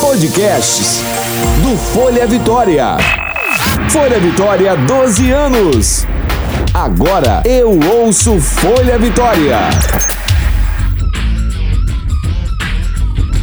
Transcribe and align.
Podcasts 0.00 1.00
do 1.62 1.76
Folha 1.76 2.26
Vitória. 2.26 2.96
Folha 3.88 4.18
Vitória, 4.18 4.76
12 4.76 5.30
anos. 5.30 6.06
Agora 6.74 7.40
eu 7.44 7.78
ouço 7.78 8.40
Folha 8.40 8.98
Vitória. 8.98 9.58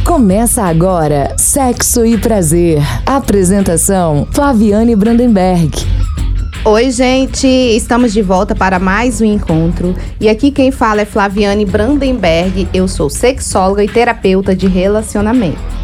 Começa 0.04 0.64
agora 0.64 1.34
Sexo 1.38 2.04
e 2.04 2.18
Prazer. 2.18 2.82
Apresentação 3.06 4.28
Flaviane 4.30 4.94
Brandenberg. 4.94 5.70
Oi, 6.62 6.90
gente! 6.90 7.46
Estamos 7.46 8.12
de 8.12 8.20
volta 8.20 8.54
para 8.54 8.78
mais 8.78 9.22
um 9.22 9.24
encontro. 9.24 9.96
E 10.20 10.28
aqui 10.28 10.50
quem 10.50 10.70
fala 10.70 11.00
é 11.00 11.06
Flaviane 11.06 11.64
Brandenberg. 11.64 12.68
Eu 12.74 12.86
sou 12.86 13.08
sexóloga 13.08 13.82
e 13.82 13.88
terapeuta 13.88 14.54
de 14.54 14.66
relacionamento. 14.66 15.77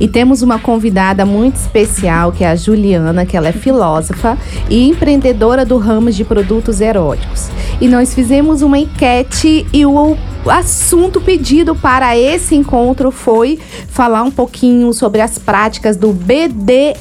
E 0.00 0.08
temos 0.08 0.40
uma 0.40 0.58
convidada 0.58 1.26
muito 1.26 1.56
especial, 1.56 2.32
que 2.32 2.42
é 2.42 2.48
a 2.48 2.56
Juliana, 2.56 3.26
que 3.26 3.36
ela 3.36 3.48
é 3.48 3.52
filósofa 3.52 4.38
e 4.70 4.88
empreendedora 4.88 5.64
do 5.64 5.76
ramo 5.76 6.10
de 6.10 6.24
produtos 6.24 6.80
eróticos. 6.80 7.50
E 7.80 7.86
nós 7.86 8.14
fizemos 8.14 8.62
uma 8.62 8.78
enquete 8.78 9.66
e 9.72 9.84
o 9.84 10.16
assunto 10.46 11.20
pedido 11.20 11.74
para 11.74 12.16
esse 12.16 12.56
encontro 12.56 13.10
foi 13.10 13.58
falar 13.88 14.22
um 14.22 14.30
pouquinho 14.30 14.90
sobre 14.94 15.20
as 15.20 15.38
práticas 15.38 15.98
do 15.98 16.12
BDSM. 16.12 16.94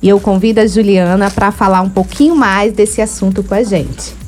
E 0.00 0.08
eu 0.08 0.20
convido 0.20 0.60
a 0.60 0.66
Juliana 0.66 1.30
para 1.30 1.50
falar 1.50 1.80
um 1.80 1.90
pouquinho 1.90 2.36
mais 2.36 2.72
desse 2.72 3.00
assunto 3.00 3.42
com 3.42 3.54
a 3.54 3.62
gente. 3.62 4.22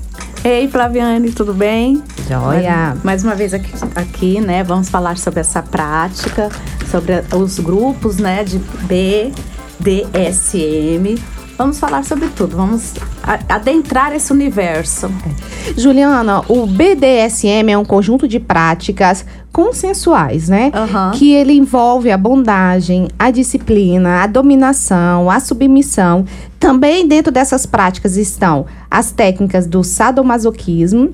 Ei, 0.45 0.69
Flaviane, 0.69 1.33
tudo 1.33 1.55
bem? 1.55 2.03
Joia! 2.29 2.89
Mais, 2.89 3.03
mais 3.03 3.25
uma 3.25 3.35
vez 3.35 3.55
aqui, 3.55 3.73
aqui, 3.95 4.41
né? 4.41 4.63
Vamos 4.63 4.91
falar 4.91 5.17
sobre 5.17 5.41
essa 5.41 5.63
prática, 5.63 6.51
sobre 6.95 7.25
os 7.35 7.59
grupos, 7.59 8.19
né, 8.19 8.45
de 8.45 8.61
BDSM. 9.81 11.19
Vamos 11.59 11.81
falar 11.81 12.05
sobre 12.05 12.29
tudo, 12.29 12.57
vamos 12.57 12.95
adentrar 13.49 14.15
esse 14.15 14.33
universo. 14.33 15.11
Juliana, 15.77 16.43
o 16.49 16.67
BDSM 16.67 17.73
é 17.73 17.79
um 17.79 17.85
conjunto 17.85 18.29
de 18.29 18.39
práticas 18.39 19.27
consensuais, 19.53 20.49
né? 20.49 20.71
Uhum. 20.75 21.11
Que 21.19 21.33
ele 21.33 21.53
envolve 21.53 22.13
a 22.13 22.19
bondagem, 22.19 23.09
a 23.19 23.33
disciplina, 23.33 24.23
a 24.23 24.29
dominação, 24.29 25.29
a 25.29 25.41
submissão. 25.41 26.25
Também 26.61 27.09
dentro 27.09 27.33
dessas 27.33 27.67
práticas 27.67 28.17
estão 28.17 28.67
as 28.89 29.11
técnicas 29.11 29.67
do 29.67 29.83
sadomasoquismo, 29.83 31.13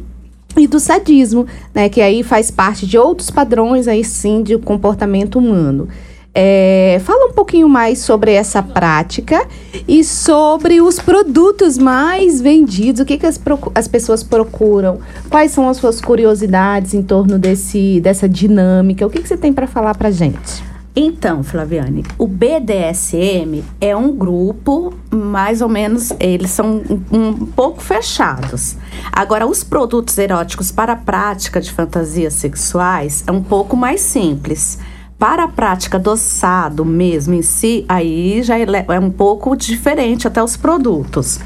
e 0.57 0.67
do 0.67 0.81
sadismo, 0.81 1.47
né, 1.75 1.89
que 1.89 2.01
aí 2.01 2.23
faz 2.23 2.51
parte 2.51 2.87
de 2.87 2.99
outros 2.99 3.31
padrões 3.31 3.87
aí 3.87 4.05
sim 4.05 4.43
de 4.43 4.59
comportamento 4.59 5.39
humano. 5.39 5.89
É, 6.33 7.01
fala 7.05 7.27
um 7.27 7.33
pouquinho 7.33 7.69
mais 7.69 7.99
sobre 7.99 8.33
essa 8.33 8.63
prática 8.63 9.45
e 9.89 10.05
sobre 10.05 10.81
os 10.81 11.01
produtos 11.01 11.77
mais 11.77 12.41
vendidos, 12.41 13.01
o 13.01 13.05
que, 13.05 13.19
que 13.19 13.27
as, 13.27 13.41
as 13.75 13.89
pessoas 13.89 14.23
procuram, 14.23 15.01
quais 15.29 15.51
são 15.51 15.69
as 15.69 15.77
suas 15.77 16.01
curiosidades 16.01 16.95
em 16.95 17.03
torno 17.03 17.37
desse, 17.37 18.01
dessa 18.01 18.29
dinâmica, 18.29 19.05
o 19.05 19.11
que, 19.11 19.21
que 19.21 19.29
você 19.29 19.37
tem 19.37 19.53
para 19.53 19.67
falar 19.67 19.97
para 19.97 20.11
gente? 20.13 20.70
Então, 20.95 21.45
Flaviane, 21.45 22.05
o 22.19 22.27
BDSM 22.27 23.63
é 23.81 23.95
um 23.95 24.13
grupo, 24.13 24.93
mais 25.09 25.63
ou 25.63 25.69
menos, 25.69 26.13
eles 26.19 26.51
são 26.51 26.83
um, 27.13 27.17
um, 27.17 27.47
pouco 27.47 27.81
fechados. 27.81 28.77
Agora, 29.13 29.47
os 29.47 29.63
produtos 29.63 30.19
eróticos 30.19 30.73
para 30.73 30.95
a 30.95 30.97
prática 30.97 31.61
de 31.61 31.71
fantasias 31.71 32.35
sexuais 32.35 33.23
é 33.25 33.31
um 33.31 33.43
pouco 33.43 33.77
mais 33.77 34.01
simples. 34.01 34.79
Para 35.17 35.45
a 35.45 35.49
prática 35.49 35.99
do 35.99 36.17
sado 36.17 36.85
mesmo 36.85 37.35
em 37.35 37.43
si, 37.43 37.85
aí 37.89 38.43
já 38.43 38.59
é, 38.59 38.65
é 38.89 38.99
um 38.99 39.11
pouco 39.11 39.55
diferente 39.55 40.27
até 40.27 40.43
os 40.43 40.57
produtos. 40.57 41.39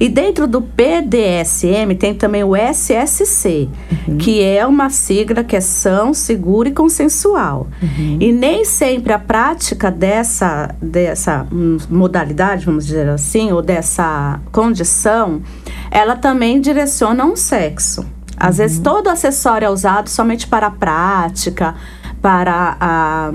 E 0.00 0.08
dentro 0.08 0.46
do 0.46 0.62
BDSM 0.62 1.94
tem 1.98 2.14
também 2.14 2.42
o 2.42 2.56
SSC, 2.56 3.68
uhum. 4.08 4.16
que 4.16 4.42
é 4.42 4.66
uma 4.66 4.88
sigla 4.88 5.44
que 5.44 5.54
é 5.54 5.60
são, 5.60 6.14
seguro 6.14 6.70
e 6.70 6.72
consensual. 6.72 7.66
Uhum. 7.82 8.16
E 8.18 8.32
nem 8.32 8.64
sempre 8.64 9.12
a 9.12 9.18
prática 9.18 9.90
dessa, 9.90 10.74
dessa 10.80 11.46
modalidade, 11.90 12.64
vamos 12.64 12.86
dizer 12.86 13.10
assim, 13.10 13.52
ou 13.52 13.60
dessa 13.60 14.40
condição, 14.50 15.42
ela 15.90 16.16
também 16.16 16.62
direciona 16.62 17.26
um 17.26 17.36
sexo. 17.36 18.06
Às 18.38 18.52
uhum. 18.52 18.62
vezes 18.62 18.78
todo 18.78 19.08
acessório 19.08 19.66
é 19.66 19.70
usado 19.70 20.08
somente 20.08 20.46
para 20.46 20.68
a 20.68 20.70
prática, 20.70 21.74
para 22.22 22.74
a, 22.80 23.32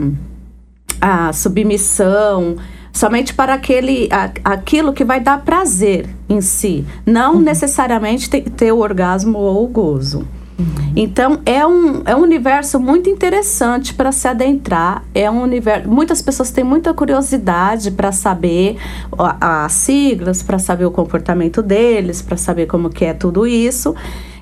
a 0.99 1.31
submissão, 1.31 2.55
somente 2.95 3.33
para 3.33 3.53
aquele, 3.53 4.07
a, 4.09 4.31
aquilo 4.43 4.93
que 4.93 5.03
vai 5.03 5.19
dar 5.19 5.41
prazer 5.41 6.07
em 6.29 6.39
si, 6.39 6.85
não 7.05 7.35
uhum. 7.35 7.41
necessariamente 7.41 8.29
ter, 8.29 8.41
ter, 8.49 8.71
o 8.71 8.79
orgasmo 8.79 9.37
ou 9.37 9.65
o 9.65 9.67
gozo. 9.67 10.25
Uhum. 10.57 10.93
Então 10.95 11.41
é 11.45 11.67
um, 11.67 12.01
é 12.05 12.15
um 12.15 12.21
universo 12.21 12.79
muito 12.79 13.09
interessante 13.09 13.93
para 13.93 14.13
se 14.13 14.25
adentrar. 14.25 15.03
É 15.13 15.29
um 15.29 15.41
universo. 15.41 15.89
Muitas 15.89 16.21
pessoas 16.21 16.49
têm 16.49 16.63
muita 16.63 16.93
curiosidade 16.93 17.91
para 17.91 18.13
saber 18.13 18.77
as 19.41 19.73
siglas, 19.73 20.41
para 20.41 20.57
saber 20.57 20.85
o 20.85 20.91
comportamento 20.91 21.61
deles, 21.61 22.21
para 22.21 22.37
saber 22.37 22.67
como 22.67 22.89
que 22.89 23.03
é 23.03 23.13
tudo 23.13 23.45
isso. 23.45 23.93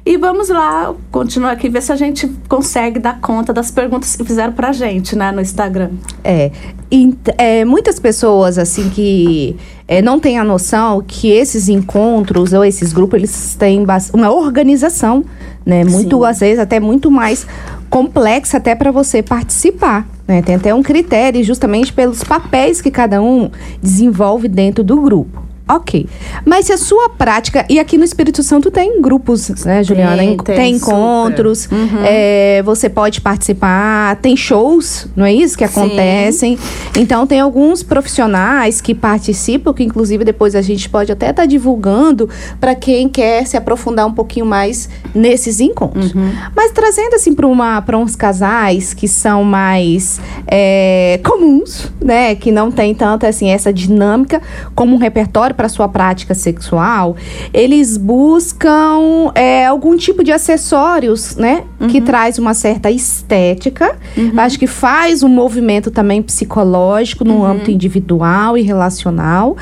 E 0.05 0.17
vamos 0.17 0.49
lá, 0.49 0.93
continuar 1.09 1.51
aqui, 1.51 1.69
ver 1.69 1.81
se 1.81 1.89
a 1.89 1.95
gente 1.95 2.27
consegue 2.49 2.99
dar 2.99 3.21
conta 3.21 3.53
das 3.53 3.71
perguntas 3.71 4.17
que 4.17 4.23
fizeram 4.25 4.51
pra 4.51 4.73
gente, 4.73 5.15
né, 5.15 5.31
no 5.31 5.39
Instagram. 5.39 5.91
É, 6.21 6.51
e, 6.91 7.15
é 7.37 7.63
muitas 7.63 7.99
pessoas, 7.99 8.57
assim, 8.57 8.89
que 8.89 9.55
é, 9.87 10.01
não 10.01 10.19
têm 10.19 10.37
a 10.37 10.43
noção 10.43 11.01
que 11.01 11.29
esses 11.31 11.69
encontros 11.69 12.51
ou 12.51 12.65
esses 12.65 12.91
grupos, 12.91 13.17
eles 13.17 13.55
têm 13.55 13.85
uma 14.13 14.29
organização, 14.29 15.23
né, 15.65 15.85
muito, 15.85 16.17
Sim. 16.17 16.25
às 16.25 16.39
vezes, 16.41 16.59
até 16.59 16.81
muito 16.81 17.09
mais 17.09 17.47
complexa 17.89 18.57
até 18.57 18.75
para 18.75 18.91
você 18.91 19.23
participar. 19.23 20.05
Né? 20.27 20.41
Tem 20.41 20.55
até 20.55 20.75
um 20.75 20.83
critério 20.83 21.41
justamente 21.45 21.93
pelos 21.93 22.25
papéis 22.25 22.81
que 22.81 22.91
cada 22.91 23.21
um 23.21 23.49
desenvolve 23.81 24.49
dentro 24.49 24.83
do 24.83 24.99
grupo. 24.99 25.52
Ok. 25.75 26.07
Mas 26.45 26.67
se 26.67 26.73
a 26.73 26.77
sua 26.77 27.09
prática. 27.09 27.65
E 27.69 27.79
aqui 27.79 27.97
no 27.97 28.03
Espírito 28.03 28.43
Santo 28.43 28.69
tem 28.69 29.01
grupos, 29.01 29.49
né, 29.65 29.83
Juliana? 29.83 30.17
Tem, 30.17 30.37
tem, 30.37 30.55
tem 30.55 30.75
encontros, 30.75 31.67
uhum. 31.71 32.03
é, 32.05 32.61
você 32.63 32.89
pode 32.89 33.21
participar, 33.21 34.15
tem 34.17 34.35
shows, 34.37 35.07
não 35.15 35.25
é 35.25 35.33
isso? 35.33 35.57
Que 35.57 35.63
acontecem. 35.63 36.57
Sim. 36.57 37.01
Então, 37.01 37.25
tem 37.25 37.39
alguns 37.39 37.81
profissionais 37.81 38.81
que 38.81 38.93
participam, 38.93 39.73
que 39.73 39.83
inclusive 39.83 40.23
depois 40.23 40.55
a 40.55 40.61
gente 40.61 40.87
pode 40.89 41.11
até 41.11 41.29
estar 41.31 41.43
tá 41.43 41.45
divulgando 41.45 42.29
para 42.59 42.75
quem 42.75 43.09
quer 43.09 43.45
se 43.45 43.57
aprofundar 43.57 44.05
um 44.05 44.13
pouquinho 44.13 44.45
mais 44.45 44.89
nesses 45.13 45.59
encontros. 45.59 46.13
Uhum. 46.13 46.31
Mas 46.55 46.71
trazendo 46.71 47.15
assim 47.15 47.33
para 47.33 47.97
uns 47.97 48.15
casais 48.15 48.93
que 48.93 49.07
são 49.07 49.43
mais 49.43 50.19
é, 50.47 51.19
comuns, 51.23 51.91
né? 52.01 52.35
Que 52.35 52.51
não 52.51 52.71
tem 52.71 52.93
tanto 52.93 53.25
assim 53.25 53.49
essa 53.49 53.73
dinâmica 53.73 54.41
como 54.75 54.95
um 54.95 54.97
repertório 54.97 55.55
para 55.63 55.69
sua 55.69 55.87
prática 55.87 56.33
sexual, 56.33 57.15
eles 57.53 57.95
buscam 57.95 59.31
é, 59.33 59.65
algum 59.65 59.95
tipo 59.95 60.21
de 60.21 60.29
acessórios, 60.29 61.37
né? 61.37 61.63
Uhum. 61.79 61.87
Que 61.87 62.01
traz 62.01 62.37
uma 62.37 62.53
certa 62.53 62.91
estética. 62.91 63.95
Uhum. 64.17 64.33
Acho 64.35 64.59
que 64.59 64.67
faz 64.67 65.23
um 65.23 65.29
movimento 65.29 65.89
também 65.89 66.21
psicológico 66.21 67.23
no 67.23 67.35
uhum. 67.35 67.45
âmbito 67.45 67.71
individual 67.71 68.57
e 68.57 68.61
relacional. 68.61 69.55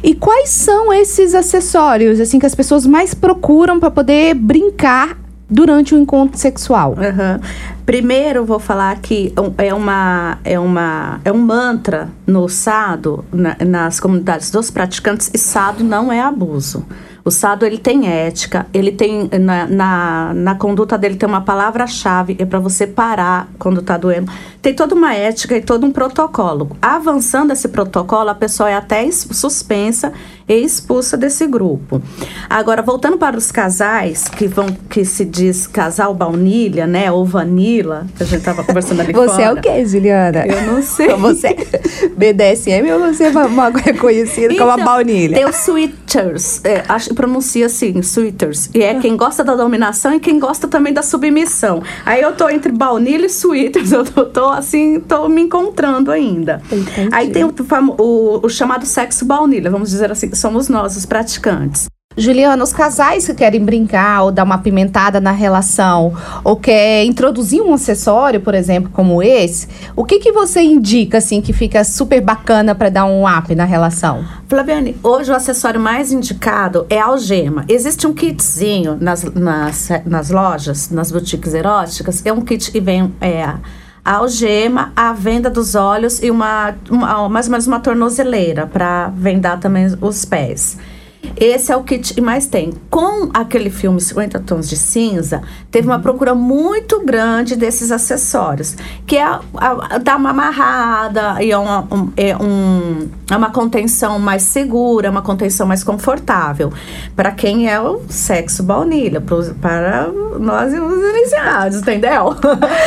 E 0.00 0.14
quais 0.14 0.50
são 0.50 0.92
esses 0.92 1.34
acessórios, 1.34 2.20
assim, 2.20 2.38
que 2.38 2.46
as 2.46 2.54
pessoas 2.54 2.86
mais 2.86 3.12
procuram 3.12 3.80
para 3.80 3.90
poder 3.90 4.34
brincar 4.34 5.18
durante 5.48 5.94
o 5.94 5.98
encontro 5.98 6.38
sexual? 6.38 6.92
Uhum. 6.92 7.40
Primeiro, 7.86 8.44
vou 8.44 8.58
falar 8.58 8.98
que 9.00 9.32
é, 9.56 9.72
uma, 9.72 10.38
é, 10.44 10.58
uma, 10.58 11.20
é 11.24 11.32
um 11.32 11.38
mantra 11.38 12.08
no 12.26 12.48
sado, 12.48 13.24
na, 13.32 13.56
nas 13.66 13.98
comunidades 13.98 14.50
dos 14.50 14.70
praticantes, 14.70 15.30
e 15.32 15.38
sado 15.38 15.82
não 15.82 16.12
é 16.12 16.20
abuso. 16.20 16.84
O 17.28 17.30
sado 17.30 17.66
ele 17.66 17.76
tem 17.76 18.08
ética, 18.08 18.66
ele 18.72 18.90
tem 18.90 19.28
na, 19.38 19.66
na, 19.66 20.32
na 20.34 20.54
conduta 20.54 20.96
dele 20.96 21.16
tem 21.16 21.28
uma 21.28 21.42
palavra-chave 21.42 22.36
é 22.38 22.46
para 22.46 22.58
você 22.58 22.86
parar 22.86 23.48
quando 23.58 23.80
está 23.80 23.98
doendo. 23.98 24.32
Tem 24.62 24.72
toda 24.74 24.94
uma 24.94 25.14
ética 25.14 25.54
e 25.54 25.60
todo 25.60 25.86
um 25.86 25.92
protocolo. 25.92 26.70
Avançando 26.80 27.52
esse 27.52 27.68
protocolo, 27.68 28.30
a 28.30 28.34
pessoa 28.34 28.70
é 28.70 28.74
até 28.74 29.10
suspensa 29.10 30.10
e 30.48 30.54
expulsa 30.54 31.16
desse 31.16 31.46
grupo. 31.46 32.00
Agora, 32.48 32.80
voltando 32.82 33.18
para 33.18 33.36
os 33.36 33.52
casais, 33.52 34.28
que 34.28 34.46
vão, 34.46 34.66
que 34.88 35.04
se 35.04 35.24
diz 35.24 35.66
casal 35.66 36.14
baunilha, 36.14 36.86
né? 36.86 37.10
Ou 37.12 37.24
vanilla, 37.24 38.06
que 38.16 38.22
a 38.22 38.26
gente 38.26 38.38
estava 38.38 38.64
conversando 38.64 39.00
ali 39.00 39.12
Você 39.18 39.30
fora. 39.30 39.42
é 39.42 39.52
o 39.52 39.60
quê, 39.60 39.84
Juliana? 39.84 40.46
Eu 40.46 40.62
não 40.62 40.80
sei. 40.82 41.08
Você 41.08 41.48
é 41.48 42.08
BDSM 42.16 42.90
ou 42.92 43.00
você 43.00 43.24
é 43.24 43.28
uma, 43.30 43.46
uma 43.46 43.68
reconhecida 43.70 44.54
como 44.54 44.70
a 44.70 44.74
Então, 44.74 44.84
baunilha? 44.84 45.36
Tem 45.36 45.44
os 45.44 45.56
sweeters, 45.56 46.64
é, 46.64 46.84
acho 46.88 47.14
pronuncia 47.14 47.66
assim, 47.66 48.00
sweeters. 48.00 48.70
E 48.74 48.82
é 48.82 48.94
quem 48.98 49.16
gosta 49.16 49.44
da 49.44 49.54
dominação 49.54 50.14
e 50.14 50.20
quem 50.20 50.38
gosta 50.38 50.66
também 50.66 50.92
da 50.92 51.02
submissão. 51.02 51.82
Aí 52.06 52.22
eu 52.22 52.32
tô 52.32 52.48
entre 52.48 52.72
baunilha 52.72 53.26
e 53.26 53.30
sweeters, 53.30 53.92
eu 53.92 54.04
tô, 54.04 54.24
tô, 54.24 54.48
assim, 54.48 55.00
tô 55.00 55.28
me 55.28 55.42
encontrando 55.42 56.10
ainda. 56.10 56.62
Entendi. 56.70 57.08
Aí 57.12 57.30
tem 57.30 57.44
o, 57.44 57.52
o, 57.98 58.46
o 58.46 58.48
chamado 58.48 58.86
sexo 58.86 59.24
baunilha, 59.24 59.70
vamos 59.70 59.90
dizer 59.90 60.10
assim, 60.10 60.30
somos 60.38 60.68
nós, 60.68 60.96
os 60.96 61.04
praticantes. 61.04 61.88
Juliana, 62.18 62.64
os 62.64 62.72
casais 62.72 63.26
que 63.26 63.34
querem 63.34 63.64
brincar 63.64 64.24
ou 64.24 64.32
dar 64.32 64.42
uma 64.42 64.58
pimentada 64.58 65.20
na 65.20 65.30
relação, 65.30 66.12
ou 66.42 66.56
quer 66.56 67.04
introduzir 67.04 67.62
um 67.62 67.72
acessório, 67.72 68.40
por 68.40 68.54
exemplo, 68.54 68.90
como 68.92 69.22
esse, 69.22 69.68
o 69.94 70.04
que 70.04 70.18
que 70.18 70.32
você 70.32 70.60
indica, 70.60 71.18
assim, 71.18 71.40
que 71.40 71.52
fica 71.52 71.84
super 71.84 72.20
bacana 72.20 72.74
para 72.74 72.88
dar 72.88 73.04
um 73.04 73.24
up 73.24 73.54
na 73.54 73.64
relação? 73.64 74.24
Flaviane, 74.48 74.96
hoje 75.00 75.30
o 75.30 75.34
acessório 75.34 75.78
mais 75.78 76.10
indicado 76.10 76.86
é 76.90 76.98
a 76.98 77.06
algema. 77.06 77.64
Existe 77.68 78.04
um 78.04 78.12
kitzinho 78.12 78.98
nas, 79.00 79.22
nas, 79.22 79.88
nas 80.04 80.30
lojas, 80.30 80.90
nas 80.90 81.12
boutiques 81.12 81.54
eróticas, 81.54 82.26
é 82.26 82.32
um 82.32 82.40
kit 82.40 82.72
que 82.72 82.80
vem 82.80 83.14
é, 83.20 83.54
a 84.08 84.14
algema, 84.16 84.90
a 84.96 85.12
venda 85.12 85.50
dos 85.50 85.74
olhos 85.74 86.22
e 86.22 86.30
uma, 86.30 86.74
uma- 86.90 87.28
mais 87.28 87.44
ou 87.46 87.50
menos 87.50 87.66
uma 87.66 87.78
tornozeleira 87.78 88.66
para 88.66 89.08
vendar 89.08 89.60
também 89.60 89.86
os 90.00 90.24
pés. 90.24 90.78
Esse 91.40 91.70
é 91.72 91.76
o 91.76 91.82
kit 91.84 92.14
que 92.14 92.20
mais 92.20 92.46
tem. 92.46 92.72
Com 92.90 93.28
aquele 93.32 93.70
filme 93.70 94.00
50 94.00 94.40
Tons 94.40 94.68
de 94.68 94.76
Cinza, 94.76 95.42
teve 95.70 95.86
uma 95.86 95.98
procura 96.00 96.34
muito 96.34 97.04
grande 97.04 97.54
desses 97.54 97.92
acessórios, 97.92 98.76
que 99.06 99.16
é 99.16 99.22
a, 99.24 99.40
a- 99.54 99.98
dar 99.98 100.16
uma 100.16 100.30
amarrada, 100.30 101.42
e 101.42 101.50
é 101.50 101.58
uma, 101.58 101.80
um- 101.92 102.12
é 102.16 102.36
um- 102.36 103.08
é 103.30 103.36
uma 103.36 103.50
contenção 103.50 104.18
mais 104.18 104.42
segura, 104.42 105.10
uma 105.10 105.22
contenção 105.22 105.66
mais 105.66 105.84
confortável. 105.84 106.72
Para 107.14 107.30
quem 107.30 107.68
é 107.70 107.80
o 107.80 108.00
sexo 108.08 108.62
baunilha, 108.62 109.20
para 109.60 110.08
nós 110.40 110.72
os 110.72 111.04
iniciados, 111.14 111.78
entendeu? 111.78 112.34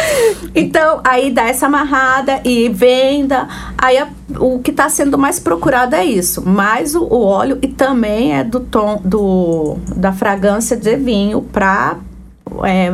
então, 0.55 0.99
aí 1.03 1.31
dá 1.31 1.43
essa 1.47 1.65
amarrada 1.67 2.41
e 2.43 2.67
venda. 2.69 3.47
Aí 3.77 3.97
a- 3.97 4.07
o 4.39 4.59
que 4.59 4.71
está 4.71 4.87
sendo 4.89 5.17
mais 5.17 5.39
procurado 5.39 5.95
é 5.95 6.05
isso, 6.05 6.47
mais 6.47 6.95
o, 6.95 7.03
o 7.03 7.21
óleo 7.23 7.59
e 7.61 7.67
também 7.67 8.20
é 8.29 8.43
do 8.43 8.59
tom 8.59 9.01
do, 9.03 9.77
da 9.95 10.11
fragrância 10.11 10.75
de 10.75 10.95
vinho 10.97 11.41
para 11.41 11.97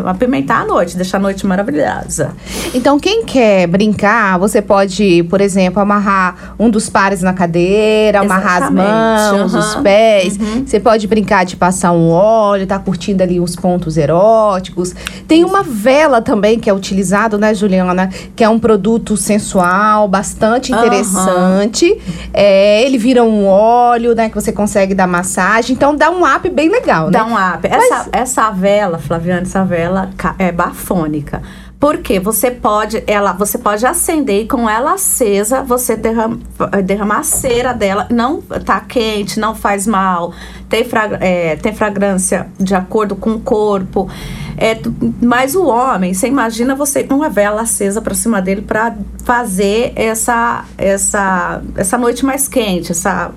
apimentar 0.05 0.61
a 0.61 0.65
noite, 0.65 0.95
deixar 0.95 1.17
a 1.17 1.21
noite 1.21 1.45
maravilhosa. 1.45 2.31
Então, 2.73 2.99
quem 2.99 3.23
quer 3.25 3.67
brincar, 3.67 4.37
você 4.37 4.61
pode, 4.61 5.23
por 5.29 5.41
exemplo, 5.41 5.81
amarrar 5.81 6.55
um 6.59 6.69
dos 6.69 6.89
pares 6.89 7.21
na 7.21 7.33
cadeira, 7.33 8.19
amarrar 8.21 8.63
as 8.63 8.71
Exatamente, 8.71 9.37
mãos, 9.37 9.53
os 9.53 9.73
aham, 9.73 9.83
pés. 9.83 10.37
uhum. 10.37 10.65
Você 10.65 10.79
pode 10.79 11.07
brincar 11.07 11.45
de 11.45 11.55
passar 11.55 11.91
um 11.91 12.09
óleo, 12.09 12.67
tá 12.67 12.77
curtindo 12.77 13.23
ali 13.23 13.39
os 13.39 13.55
pontos 13.55 13.97
eróticos. 13.97 14.93
Tem 15.27 15.43
uma 15.43 15.63
vela 15.63 16.21
também 16.21 16.59
que 16.59 16.69
é 16.69 16.73
utilizado, 16.73 17.37
né, 17.37 17.53
Juliana? 17.53 18.09
Que 18.35 18.43
é 18.43 18.49
um 18.49 18.59
produto 18.59 19.15
sensual, 19.17 20.07
bastante 20.07 20.71
interessante. 20.71 21.97
É, 22.33 22.83
ele 22.83 22.97
vira 22.97 23.23
um 23.23 23.45
óleo, 23.47 24.13
né, 24.13 24.29
que 24.29 24.35
você 24.35 24.51
consegue 24.51 24.93
dar 24.93 25.07
massagem. 25.07 25.75
Então, 25.75 25.95
dá 25.95 26.09
um 26.11 26.23
up 26.23 26.47
bem 26.49 26.69
legal, 26.69 27.05
né? 27.05 27.11
Dá 27.11 27.25
um 27.25 27.33
up. 27.33 27.67
Essa, 27.67 28.09
essa 28.11 28.51
vela, 28.51 28.99
Flaviane, 28.99 29.43
essa 29.43 29.46
vela 29.63 30.09
ca- 30.17 30.35
é 30.37 30.51
bafônica. 30.51 31.41
Porque 31.79 32.19
você 32.19 32.49
pode, 32.49 33.03
ela, 33.05 33.33
você 33.33 33.57
pode 33.59 33.85
acender 33.85 34.43
e 34.43 34.47
com 34.47 34.67
ela 34.67 34.93
acesa, 34.93 35.61
você 35.61 35.95
derrama, 35.95 36.39
derramar 36.83 37.19
a 37.19 37.23
cera 37.23 37.71
dela. 37.71 38.07
Não 38.09 38.41
tá 38.41 38.79
quente, 38.79 39.39
não 39.39 39.53
faz 39.53 39.85
mal. 39.85 40.33
Tem, 40.67 40.83
fragra- 40.83 41.19
é, 41.21 41.55
tem 41.55 41.75
fragrância 41.75 42.47
de 42.59 42.73
acordo 42.73 43.15
com 43.15 43.31
o 43.33 43.39
corpo. 43.39 44.09
É, 44.57 44.79
mas 45.21 45.53
o 45.53 45.67
homem, 45.67 46.15
você 46.15 46.27
imagina 46.27 46.73
você 46.73 47.03
com 47.03 47.13
uma 47.13 47.29
vela 47.29 47.61
acesa 47.61 48.01
pra 48.01 48.15
cima 48.15 48.41
dele 48.41 48.63
pra 48.63 48.95
fazer 49.23 49.93
essa, 49.95 50.65
essa, 50.79 51.61
essa 51.75 51.95
noite 51.95 52.25
mais 52.25 52.47
quente, 52.47 52.91
essa 52.91 53.31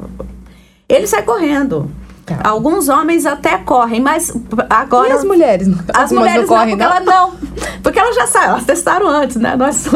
ele 0.88 1.06
sai 1.06 1.22
correndo. 1.22 1.90
Tá. 2.30 2.48
Alguns 2.48 2.88
homens 2.88 3.26
até 3.26 3.58
correm, 3.58 4.00
mas 4.00 4.32
agora. 4.68 5.08
E 5.08 5.12
as 5.12 5.24
mulheres? 5.24 5.68
As 5.92 6.12
mulheres 6.12 6.42
não, 6.42 6.46
correm, 6.46 6.76
porque 6.76 6.82
ela 6.84 7.00
não. 7.00 7.32
Porque 7.82 7.98
elas 7.98 8.14
já 8.14 8.26
saem, 8.28 8.50
elas 8.50 8.64
testaram 8.64 9.08
antes, 9.08 9.34
né? 9.34 9.56
Nós 9.56 9.88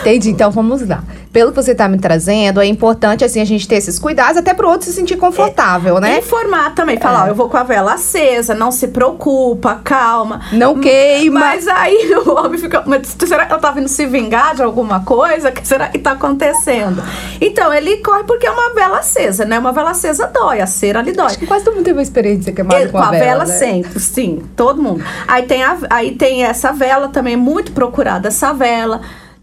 Entendi, 0.00 0.30
então 0.30 0.50
vamos 0.50 0.86
lá. 0.86 1.02
Pelo 1.32 1.50
que 1.50 1.56
você 1.62 1.72
está 1.72 1.86
me 1.88 1.98
trazendo, 1.98 2.60
é 2.60 2.66
importante 2.66 3.24
assim 3.24 3.40
a 3.40 3.44
gente 3.44 3.68
ter 3.68 3.76
esses 3.76 3.98
cuidados 3.98 4.38
até 4.38 4.54
para 4.54 4.66
o 4.66 4.70
outro 4.70 4.86
se 4.86 4.92
sentir 4.92 5.16
confortável, 5.16 6.00
né? 6.00 6.18
Informar 6.18 6.74
também, 6.74 6.98
falar, 6.98 7.24
ó, 7.24 7.26
eu 7.26 7.34
vou 7.34 7.48
com 7.48 7.56
a 7.56 7.62
vela 7.62 7.94
acesa, 7.94 8.54
não 8.54 8.70
se 8.70 8.88
preocupa, 8.88 9.80
calma. 9.84 10.40
Não 10.52 10.78
queima. 10.78 11.40
Mas 11.40 11.68
aí 11.68 12.10
o 12.24 12.30
homem 12.34 12.58
fica. 12.58 12.82
Mas 12.86 13.16
será 13.18 13.44
que 13.44 13.52
ela 13.52 13.60
tá 13.60 13.70
vindo 13.70 13.88
se 13.88 14.06
vingar 14.06 14.54
de 14.54 14.62
alguma 14.62 15.00
coisa? 15.00 15.50
O 15.50 15.52
que 15.52 15.66
será 15.66 15.88
que 15.88 15.98
tá 15.98 16.12
acontecendo? 16.12 17.02
Então, 17.40 17.72
ele 17.72 17.98
corre 17.98 18.24
porque 18.24 18.46
é 18.46 18.50
uma 18.50 18.72
vela 18.74 18.98
acesa, 18.98 19.44
né? 19.44 19.58
Uma 19.58 19.72
vela 19.72 19.90
acesa 19.90 20.26
dói, 20.26 20.60
a 20.60 20.66
cera 20.66 21.00
ali 21.00 21.12
dói. 21.12 21.26
Acho 21.26 21.38
que 21.38 21.46
quase 21.46 21.64
todo 21.64 21.74
mundo 21.74 21.84
teve 21.84 21.98
uma 21.98 22.02
experiência 22.02 22.52
queimada 22.52 22.80
Ele- 22.80 22.90
com 22.92 22.98
a 22.98 23.10
vela, 23.10 23.44
né? 23.44 23.54
sempre, 23.54 24.00
sim, 24.00 24.42
todo 24.56 24.82
mundo. 24.82 25.04
Aí 25.28 25.42
tem, 25.42 25.62
a, 25.62 25.76
aí 25.90 26.12
tem 26.14 26.44
essa 26.44 26.72
vela 26.72 27.08
também, 27.08 27.36
muito 27.36 27.72
procurada 27.72 28.28
essa 28.28 28.52
vela. 28.52 29.00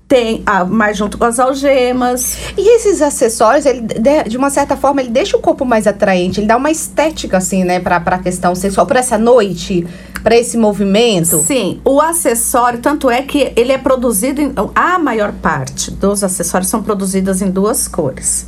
Tem 0.07 0.43
a, 0.45 0.63
mais 0.65 0.97
junto 0.97 1.17
com 1.17 1.23
as 1.25 1.39
algemas. 1.39 2.37
E 2.57 2.75
esses 2.75 3.01
acessórios, 3.01 3.65
ele, 3.65 3.81
de, 4.27 4.37
uma 4.37 4.49
certa 4.49 4.75
forma, 4.77 5.01
ele 5.01 5.09
deixa 5.09 5.35
o 5.37 5.39
corpo 5.39 5.65
mais 5.65 5.87
atraente, 5.87 6.39
ele 6.39 6.47
dá 6.47 6.57
uma 6.57 6.69
estética, 6.69 7.37
assim, 7.37 7.63
né, 7.63 7.79
pra, 7.79 7.99
pra 7.99 8.19
questão 8.19 8.53
sexual, 8.53 8.85
pra 8.85 8.99
essa 8.99 9.17
noite, 9.17 9.87
pra 10.21 10.35
esse 10.35 10.57
movimento. 10.57 11.39
Sim, 11.39 11.81
o 11.83 11.99
acessório, 11.99 12.79
tanto 12.79 13.09
é 13.09 13.21
que 13.23 13.53
ele 13.55 13.71
é 13.71 13.77
produzido 13.77 14.41
em. 14.41 14.53
A 14.75 14.99
maior 14.99 15.31
parte 15.31 15.89
dos 15.89 16.23
acessórios 16.23 16.69
são 16.69 16.83
produzidas 16.83 17.41
em 17.41 17.49
duas 17.49 17.87
cores. 17.87 18.47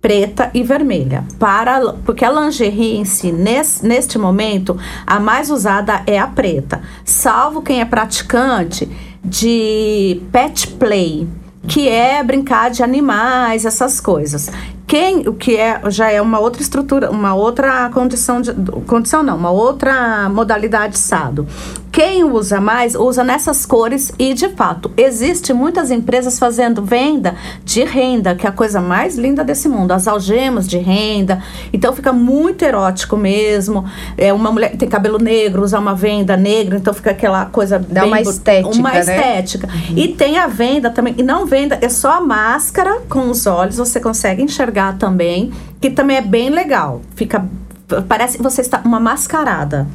Preta 0.00 0.50
e 0.54 0.62
vermelha. 0.62 1.24
Para, 1.38 1.92
porque 2.04 2.24
a 2.24 2.30
lingerie 2.30 2.96
em 2.96 3.04
si, 3.04 3.32
nes- 3.32 3.80
neste 3.82 4.18
momento, 4.18 4.76
a 5.06 5.18
mais 5.18 5.50
usada 5.50 6.02
é 6.06 6.18
a 6.18 6.26
preta. 6.26 6.80
Salvo 7.04 7.60
quem 7.62 7.80
é 7.80 7.84
praticante 7.84 8.88
de 9.26 10.22
pet 10.30 10.68
play, 10.68 11.26
que 11.66 11.88
é 11.88 12.22
brincar 12.22 12.70
de 12.70 12.82
animais, 12.82 13.64
essas 13.64 14.00
coisas. 14.00 14.50
Quem, 14.86 15.26
o 15.28 15.34
que 15.34 15.56
é, 15.56 15.80
já 15.90 16.12
é 16.12 16.22
uma 16.22 16.38
outra 16.38 16.62
estrutura, 16.62 17.10
uma 17.10 17.34
outra 17.34 17.90
condição 17.90 18.40
de, 18.40 18.52
condição 18.86 19.20
não, 19.20 19.36
uma 19.36 19.50
outra 19.50 20.28
modalidade 20.28 20.96
sado. 20.96 21.44
Quem 21.96 22.24
usa 22.24 22.60
mais, 22.60 22.94
usa 22.94 23.24
nessas 23.24 23.64
cores 23.64 24.12
e, 24.18 24.34
de 24.34 24.50
fato, 24.50 24.90
existe 24.98 25.54
muitas 25.54 25.90
empresas 25.90 26.38
fazendo 26.38 26.82
venda 26.82 27.34
de 27.64 27.84
renda, 27.84 28.34
que 28.34 28.46
é 28.46 28.50
a 28.50 28.52
coisa 28.52 28.82
mais 28.82 29.16
linda 29.16 29.42
desse 29.42 29.66
mundo. 29.66 29.92
As 29.92 30.06
algemas 30.06 30.68
de 30.68 30.76
renda. 30.76 31.42
Então, 31.72 31.96
fica 31.96 32.12
muito 32.12 32.62
erótico 32.62 33.16
mesmo. 33.16 33.82
É 34.18 34.30
uma 34.30 34.52
mulher 34.52 34.72
que 34.72 34.76
tem 34.76 34.86
cabelo 34.86 35.16
negro, 35.16 35.62
usa 35.62 35.78
uma 35.78 35.94
venda 35.94 36.36
negra, 36.36 36.76
então 36.76 36.92
fica 36.92 37.12
aquela 37.12 37.46
coisa 37.46 37.78
Dá 37.78 38.02
bem 38.02 38.10
uma 38.10 38.20
estética, 38.20 38.76
Uma 38.76 38.92
né? 38.92 39.00
estética. 39.00 39.68
E 39.96 40.08
tem 40.08 40.36
a 40.36 40.46
venda 40.46 40.90
também. 40.90 41.14
E 41.16 41.22
não 41.22 41.46
venda, 41.46 41.78
é 41.80 41.88
só 41.88 42.18
a 42.18 42.20
máscara 42.20 43.00
com 43.08 43.30
os 43.30 43.46
olhos, 43.46 43.78
você 43.78 43.98
consegue 43.98 44.42
enxergar 44.42 44.98
também, 44.98 45.50
que 45.80 45.88
também 45.88 46.18
é 46.18 46.20
bem 46.20 46.50
legal. 46.50 47.00
Fica. 47.14 47.42
Parece 48.06 48.36
que 48.36 48.42
você 48.42 48.60
está 48.60 48.82
uma 48.84 49.00
mascarada. 49.00 49.86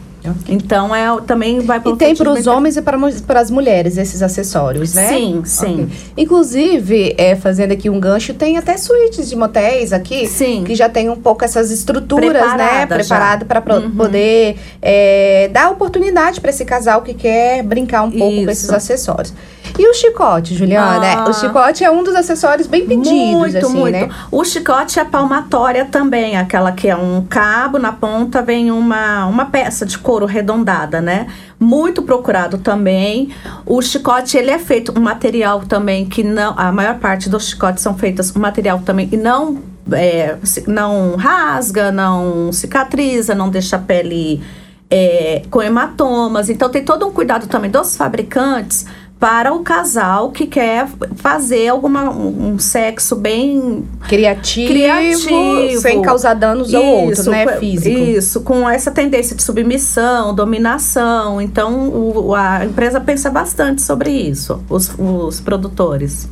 Então 0.47 0.95
é 0.95 1.19
também 1.21 1.59
vai 1.61 1.81
E 1.83 1.95
tem 1.95 2.15
para 2.15 2.31
os 2.31 2.45
homens 2.45 2.77
e 2.77 2.81
para 2.81 3.39
as 3.39 3.49
mulheres 3.49 3.97
esses 3.97 4.21
acessórios, 4.21 4.93
né? 4.93 5.07
Sim, 5.07 5.41
sim. 5.43 5.83
Ok. 5.83 5.87
Inclusive, 6.15 7.15
é, 7.17 7.35
fazendo 7.35 7.71
aqui 7.71 7.89
um 7.89 7.99
gancho, 7.99 8.33
tem 8.33 8.57
até 8.57 8.77
suítes 8.77 9.29
de 9.29 9.35
motéis 9.35 9.91
aqui 9.91 10.27
Sim. 10.27 10.63
que 10.65 10.75
já 10.75 10.87
tem 10.87 11.09
um 11.09 11.15
pouco 11.15 11.43
essas 11.43 11.71
estruturas, 11.71 12.33
né? 12.33 12.85
Preparada 12.85 13.03
já. 13.03 13.15
Preparado 13.15 13.45
para 13.45 13.79
Uhum. 13.79 13.91
poder 13.91 14.57
é, 14.81 15.49
dar 15.51 15.71
oportunidade 15.71 16.39
para 16.39 16.49
esse 16.49 16.65
casal 16.65 17.01
que 17.01 17.13
quer 17.13 17.63
brincar 17.63 18.03
um 18.03 18.11
pouco 18.11 18.43
com 18.45 18.51
esses 18.51 18.63
Isso. 18.65 18.75
acessórios. 18.75 19.33
E 19.77 19.87
o 19.87 19.93
chicote, 19.93 20.55
Juliana? 20.55 21.23
Ah. 21.23 21.29
O 21.29 21.33
chicote 21.33 21.83
é 21.83 21.91
um 21.91 22.03
dos 22.03 22.15
acessórios 22.15 22.67
bem 22.67 22.85
pedidos, 22.85 23.11
muito, 23.11 23.57
assim, 23.57 23.77
muito. 23.77 23.93
né? 23.93 24.09
O 24.31 24.43
chicote 24.43 24.99
é 24.99 25.01
a 25.01 25.05
palmatória 25.05 25.85
também, 25.85 26.37
aquela 26.37 26.71
que 26.71 26.87
é 26.87 26.95
um 26.95 27.25
cabo, 27.27 27.79
na 27.79 27.91
ponta 27.91 28.41
vem 28.41 28.71
uma, 28.71 29.25
uma 29.25 29.45
peça 29.45 29.85
de 29.85 29.97
couro 29.97 30.25
arredondada, 30.25 31.01
né? 31.01 31.27
Muito 31.59 32.01
procurado 32.01 32.57
também. 32.57 33.29
O 33.65 33.81
chicote, 33.81 34.37
ele 34.37 34.51
é 34.51 34.59
feito 34.59 34.97
um 34.97 35.01
material 35.01 35.61
também 35.61 36.05
que 36.05 36.23
não... 36.23 36.53
A 36.57 36.71
maior 36.71 36.99
parte 36.99 37.29
dos 37.29 37.47
chicotes 37.47 37.83
são 37.83 37.95
feitas 37.95 38.35
um 38.35 38.39
material 38.39 38.79
também 38.79 39.09
e 39.11 39.17
não 39.17 39.59
é, 39.91 40.37
não 40.67 41.15
rasga, 41.15 41.91
não 41.91 42.51
cicatriza, 42.51 43.33
não 43.33 43.49
deixa 43.49 43.75
a 43.75 43.79
pele 43.79 44.41
é, 44.89 45.43
com 45.49 45.61
hematomas. 45.61 46.49
Então 46.49 46.69
tem 46.69 46.83
todo 46.83 47.07
um 47.07 47.11
cuidado 47.11 47.47
também 47.47 47.71
dos 47.71 47.95
fabricantes 47.95 48.85
para 49.21 49.53
o 49.53 49.59
casal 49.59 50.31
que 50.31 50.47
quer 50.47 50.87
fazer 51.17 51.67
alguma, 51.67 52.09
um, 52.09 52.57
sexo 52.57 53.15
bem 53.15 53.87
criativo, 54.07 54.73
criativo, 54.73 55.79
sem 55.79 56.01
causar 56.01 56.33
danos 56.33 56.69
isso, 56.69 56.77
ao 56.77 56.83
outro, 56.83 57.29
né, 57.29 57.45
físico. 57.59 57.99
Isso, 57.99 58.41
com 58.41 58.67
essa 58.67 58.89
tendência 58.89 59.35
de 59.35 59.43
submissão, 59.43 60.33
dominação. 60.33 61.39
Então, 61.39 61.89
o, 61.89 62.33
a 62.33 62.65
empresa 62.65 62.99
pensa 62.99 63.29
bastante 63.29 63.83
sobre 63.83 64.09
isso, 64.09 64.63
os, 64.67 64.91
os 64.97 65.39
produtores. 65.39 66.27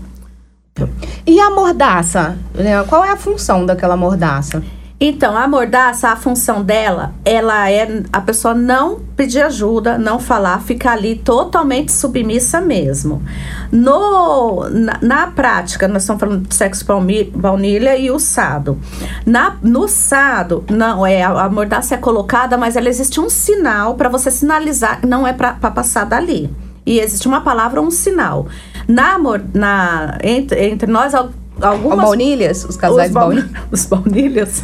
E 1.28 1.40
a 1.40 1.52
mordaça? 1.52 2.40
Né? 2.56 2.84
Qual 2.86 3.06
é 3.06 3.12
a 3.12 3.18
função 3.18 3.68
daquela 3.68 3.96
mordaça? 3.96 4.64
Então, 5.02 5.38
a 5.38 5.48
mordaça, 5.48 6.10
a 6.10 6.16
função 6.18 6.62
dela, 6.62 7.14
ela 7.24 7.72
é 7.72 8.04
a 8.12 8.20
pessoa 8.20 8.54
não 8.54 9.00
pedir 9.16 9.42
ajuda, 9.42 9.98
não 9.98 10.20
falar, 10.20 10.62
ficar 10.62 10.92
ali 10.92 11.16
totalmente 11.16 11.90
submissa 11.94 12.60
mesmo. 12.60 13.24
No, 13.72 14.68
na, 14.70 15.00
na 15.02 15.28
prática, 15.28 15.88
nós 15.88 16.04
estamos 16.04 16.20
falando 16.20 16.46
de 16.46 16.54
sexo 16.54 16.86
baunilha 17.34 17.96
e 17.96 18.12
o 18.12 18.20
sado. 18.20 18.78
Na, 19.26 19.56
no 19.64 19.88
sado, 19.88 20.66
não, 20.70 21.08
é 21.08 21.24
a, 21.24 21.44
a 21.44 21.50
mordaça 21.50 21.96
é 21.96 21.98
colocada, 21.98 22.58
mas 22.58 22.76
ela 22.76 22.90
existe 22.90 23.22
um 23.22 23.30
sinal 23.30 23.96
para 23.96 24.10
você 24.10 24.30
sinalizar, 24.30 25.00
não 25.08 25.26
é 25.26 25.32
para 25.32 25.54
passar 25.54 26.04
dali. 26.04 26.54
E 26.86 27.00
existe 27.00 27.26
uma 27.26 27.40
palavra, 27.40 27.82
um 27.82 27.92
sinal. 27.92 28.48
Na, 28.86 29.18
na, 29.54 30.18
entre, 30.24 30.68
entre 30.68 30.92
nós, 30.92 31.14
algumas... 31.62 32.06
Baunilhas? 32.06 32.66
Os 32.66 32.76
casais 32.78 33.10
os 33.10 33.14
baunilhas? 33.14 33.50
Os 33.72 33.86
baunilhas. 33.86 34.64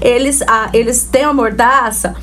Eles, 0.00 0.42
ah, 0.42 0.70
eles 0.72 1.04
têm 1.04 1.24
a 1.24 1.32
mordaça 1.32 2.14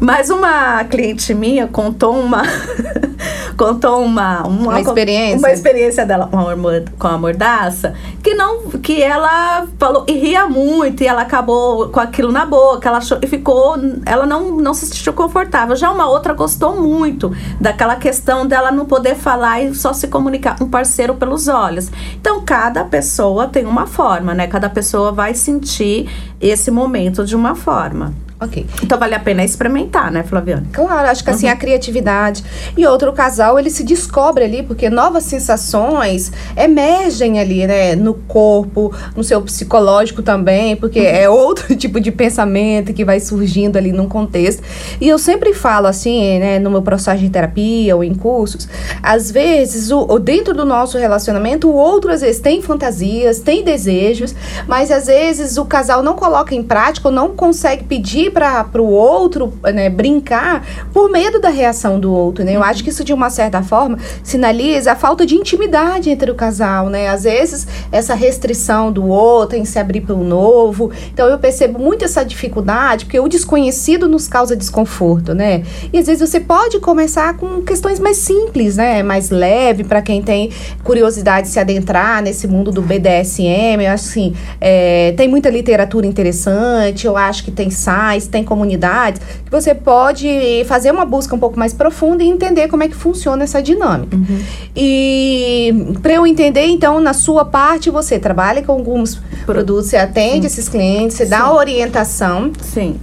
mas 0.00 0.30
uma 0.30 0.84
cliente 0.84 1.32
minha 1.34 1.66
contou 1.66 2.18
uma 2.18 2.42
contou 3.56 4.02
uma, 4.04 4.42
uma, 4.42 4.68
uma 4.68 4.80
experiência. 4.80 5.38
uma 5.38 5.50
experiência 5.50 6.04
dela 6.04 6.26
com 6.26 6.38
a, 6.38 6.54
com 6.98 7.08
a 7.08 7.18
mordaça 7.18 7.94
que 8.22 8.34
não 8.34 8.68
que 8.70 9.02
ela 9.02 9.66
falou 9.78 10.04
e 10.06 10.12
ria 10.12 10.46
muito 10.46 11.02
e 11.02 11.06
ela 11.06 11.22
acabou 11.22 11.88
com 11.88 11.98
aquilo 11.98 12.30
na 12.30 12.44
boca 12.44 12.88
ela 12.88 12.98
achou, 12.98 13.18
e 13.22 13.26
ficou 13.26 13.76
ela 14.04 14.26
não 14.26 14.56
não 14.56 14.74
se 14.74 14.86
sentiu 14.86 15.12
confortável. 15.12 15.74
Já 15.76 15.90
uma 15.90 16.08
outra 16.08 16.34
gostou 16.34 16.80
muito 16.80 17.34
daquela 17.60 17.96
questão 17.96 18.46
dela 18.46 18.70
não 18.70 18.84
poder 18.84 19.14
falar 19.14 19.62
e 19.62 19.74
só 19.74 19.92
se 19.92 20.08
comunicar 20.08 20.58
com 20.58 20.64
um 20.64 20.68
parceiro 20.68 21.14
pelos 21.14 21.48
olhos. 21.48 21.90
Então 22.20 22.42
cada 22.44 22.84
pessoa 22.84 23.46
tem 23.46 23.64
uma 23.64 23.86
forma 23.86 24.34
né? 24.34 24.46
Cada 24.46 24.68
pessoa 24.68 25.12
vai 25.12 25.34
sentir 25.34 26.08
esse 26.40 26.70
momento 26.70 27.24
de 27.24 27.34
uma 27.34 27.54
forma 27.54 28.25
Ok. 28.38 28.66
Então 28.82 28.98
vale 28.98 29.14
a 29.14 29.18
pena 29.18 29.42
experimentar, 29.42 30.12
né, 30.12 30.22
Flaviane? 30.22 30.66
Claro, 30.70 31.08
acho 31.08 31.24
que 31.24 31.30
assim, 31.30 31.46
uhum. 31.46 31.52
a 31.52 31.56
criatividade. 31.56 32.44
E 32.76 32.86
outro 32.86 33.10
casal, 33.14 33.58
ele 33.58 33.70
se 33.70 33.82
descobre 33.82 34.44
ali, 34.44 34.62
porque 34.62 34.90
novas 34.90 35.24
sensações 35.24 36.30
emergem 36.54 37.40
ali, 37.40 37.66
né, 37.66 37.96
no 37.96 38.12
corpo, 38.12 38.94
no 39.16 39.24
seu 39.24 39.40
psicológico 39.40 40.22
também, 40.22 40.76
porque 40.76 41.00
uhum. 41.00 41.06
é 41.06 41.28
outro 41.30 41.74
tipo 41.76 41.98
de 41.98 42.12
pensamento 42.12 42.92
que 42.92 43.06
vai 43.06 43.20
surgindo 43.20 43.78
ali 43.78 43.90
num 43.90 44.06
contexto. 44.06 44.62
E 45.00 45.08
eu 45.08 45.18
sempre 45.18 45.54
falo 45.54 45.86
assim, 45.86 46.38
né, 46.38 46.58
no 46.58 46.70
meu 46.70 46.82
processo 46.82 47.20
de 47.20 47.30
terapia 47.30 47.96
ou 47.96 48.04
em 48.04 48.14
cursos, 48.14 48.68
às 49.02 49.30
vezes, 49.30 49.90
o, 49.90 50.00
o 50.00 50.18
dentro 50.18 50.52
do 50.52 50.66
nosso 50.66 50.98
relacionamento, 50.98 51.68
o 51.68 51.74
outro 51.74 52.12
às 52.12 52.20
vezes 52.20 52.40
tem 52.40 52.60
fantasias, 52.60 53.40
tem 53.40 53.64
desejos, 53.64 54.34
mas 54.68 54.90
às 54.90 55.06
vezes 55.06 55.56
o 55.56 55.64
casal 55.64 56.02
não 56.02 56.14
coloca 56.14 56.54
em 56.54 56.62
prática 56.62 57.08
ou 57.08 57.14
não 57.14 57.30
consegue 57.30 57.84
pedir 57.84 58.25
pedir 58.26 58.30
para 58.30 58.82
o 58.82 58.88
outro 58.88 59.52
né, 59.62 59.88
brincar 59.88 60.66
por 60.92 61.10
medo 61.10 61.40
da 61.40 61.48
reação 61.48 61.98
do 61.98 62.12
outro, 62.12 62.44
né? 62.44 62.56
Eu 62.56 62.62
acho 62.62 62.82
que 62.82 62.90
isso, 62.90 63.04
de 63.04 63.12
uma 63.12 63.30
certa 63.30 63.62
forma, 63.62 63.98
sinaliza 64.22 64.92
a 64.92 64.96
falta 64.96 65.24
de 65.24 65.34
intimidade 65.34 66.10
entre 66.10 66.30
o 66.30 66.34
casal, 66.34 66.88
né? 66.88 67.08
Às 67.08 67.24
vezes, 67.24 67.66
essa 67.90 68.14
restrição 68.14 68.92
do 68.92 69.06
outro 69.06 69.56
em 69.56 69.64
se 69.64 69.78
abrir 69.78 70.00
pelo 70.00 70.24
novo. 70.24 70.90
Então, 71.12 71.28
eu 71.28 71.38
percebo 71.38 71.78
muito 71.78 72.04
essa 72.04 72.24
dificuldade, 72.24 73.04
porque 73.04 73.18
o 73.18 73.28
desconhecido 73.28 74.08
nos 74.08 74.28
causa 74.28 74.56
desconforto, 74.56 75.34
né? 75.34 75.62
E 75.92 75.98
às 75.98 76.06
vezes 76.06 76.28
você 76.28 76.40
pode 76.40 76.78
começar 76.80 77.36
com 77.36 77.62
questões 77.62 77.98
mais 77.98 78.16
simples, 78.18 78.76
né? 78.76 79.02
Mais 79.02 79.30
leve, 79.30 79.84
para 79.84 80.02
quem 80.02 80.22
tem 80.22 80.50
curiosidade 80.82 81.48
de 81.48 81.52
se 81.52 81.58
adentrar 81.58 82.22
nesse 82.22 82.46
mundo 82.46 82.70
do 82.70 82.82
BDSM. 82.82 83.82
Eu 83.82 83.92
acho 83.92 84.08
assim, 84.08 84.34
é, 84.60 85.12
tem 85.16 85.28
muita 85.28 85.50
literatura 85.50 86.06
interessante, 86.06 87.06
eu 87.06 87.16
acho 87.16 87.44
que 87.44 87.50
tem 87.50 87.70
sites 87.70 88.15
tem 88.24 88.44
comunidades, 88.44 89.20
que 89.44 89.50
você 89.50 89.74
pode 89.74 90.64
fazer 90.66 90.90
uma 90.90 91.04
busca 91.04 91.34
um 91.34 91.38
pouco 91.38 91.58
mais 91.58 91.74
profunda 91.74 92.22
e 92.22 92.28
entender 92.28 92.68
como 92.68 92.82
é 92.82 92.88
que 92.88 92.94
funciona 92.94 93.44
essa 93.44 93.62
dinâmica. 93.62 94.16
Uhum. 94.16 94.40
E 94.74 95.96
para 96.00 96.14
eu 96.14 96.26
entender, 96.26 96.66
então, 96.66 97.00
na 97.00 97.12
sua 97.12 97.44
parte, 97.44 97.90
você 97.90 98.18
trabalha 98.18 98.62
com 98.62 98.72
alguns 98.72 99.20
produtos, 99.44 99.90
você 99.90 99.96
atende 99.96 100.42
Sim. 100.42 100.46
esses 100.46 100.68
clientes, 100.68 101.16
você 101.16 101.24
Sim. 101.24 101.30
dá 101.30 101.52
orientação 101.52 102.52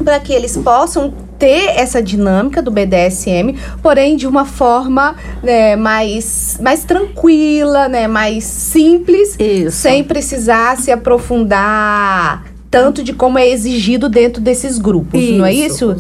para 0.03 0.20
que 0.20 0.34
eles 0.34 0.55
possam 0.58 1.13
ter 1.38 1.77
essa 1.77 2.01
dinâmica 2.01 2.62
do 2.62 2.72
BDSM, 2.72 3.58
porém 3.82 4.15
de 4.15 4.25
uma 4.25 4.46
forma 4.46 5.15
né, 5.43 5.75
mais, 5.75 6.58
mais 6.62 6.86
tranquila, 6.86 7.89
né, 7.89 8.08
mais 8.08 8.46
simples, 8.46 9.36
Isso. 9.38 9.77
sem 9.77 10.03
precisar 10.03 10.77
se 10.77 10.89
aprofundar 10.89 12.52
tanto 12.73 13.03
de 13.03 13.13
como 13.13 13.37
é 13.37 13.47
exigido 13.47 14.09
dentro 14.09 14.41
desses 14.41 14.79
grupos, 14.79 15.21
isso. 15.21 15.33
não 15.33 15.45
é 15.45 15.53
isso? 15.53 15.95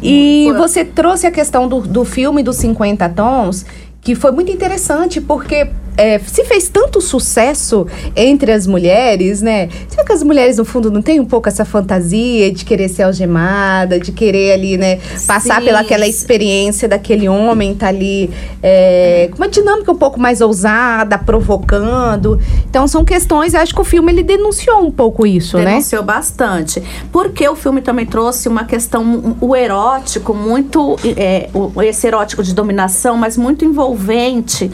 E 0.00 0.52
você 0.56 0.84
trouxe 0.84 1.26
a 1.26 1.32
questão 1.32 1.66
do, 1.66 1.80
do 1.80 2.04
filme 2.04 2.44
dos 2.44 2.54
50 2.58 3.08
tons, 3.08 3.66
que 4.00 4.14
foi 4.14 4.30
muito 4.30 4.52
interessante, 4.52 5.20
porque 5.20 5.68
é, 5.96 6.18
se 6.18 6.44
fez 6.44 6.68
tanto 6.68 7.00
sucesso 7.00 7.86
entre 8.16 8.52
as 8.52 8.66
mulheres, 8.66 9.42
né? 9.42 9.68
Será 9.88 10.04
que 10.04 10.12
as 10.12 10.22
mulheres, 10.22 10.56
no 10.56 10.64
fundo, 10.64 10.90
não 10.90 11.02
têm 11.02 11.20
um 11.20 11.24
pouco 11.24 11.48
essa 11.48 11.64
fantasia 11.64 12.50
de 12.50 12.64
querer 12.64 12.88
ser 12.88 13.02
algemada, 13.02 14.00
de 14.00 14.12
querer 14.12 14.52
ali, 14.52 14.76
né, 14.76 14.98
passar 15.26 15.60
Sim. 15.60 15.66
pelaquela 15.66 16.06
experiência 16.06 16.88
daquele 16.88 17.28
homem 17.28 17.74
tá 17.74 17.88
ali 17.88 18.30
é, 18.62 19.28
com 19.30 19.38
uma 19.38 19.48
dinâmica 19.48 19.92
um 19.92 19.96
pouco 19.96 20.18
mais 20.18 20.40
ousada, 20.40 21.18
provocando. 21.18 22.38
Então, 22.68 22.86
são 22.86 23.04
questões, 23.04 23.54
acho 23.54 23.74
que 23.74 23.80
o 23.80 23.84
filme 23.84 24.12
ele 24.12 24.22
denunciou 24.22 24.80
um 24.80 24.90
pouco 24.90 25.26
isso, 25.26 25.56
denunciou 25.56 25.64
né? 25.64 25.70
Denunciou 25.72 26.02
bastante. 26.02 26.82
Porque 27.10 27.46
o 27.48 27.54
filme 27.54 27.82
também 27.82 28.06
trouxe 28.06 28.48
uma 28.48 28.64
questão, 28.64 29.36
o 29.40 29.54
erótico, 29.54 30.34
muito. 30.34 30.96
É, 31.16 31.48
esse 31.84 32.06
erótico 32.06 32.42
de 32.42 32.54
dominação, 32.54 33.16
mas 33.16 33.36
muito 33.36 33.64
envolvente 33.64 34.70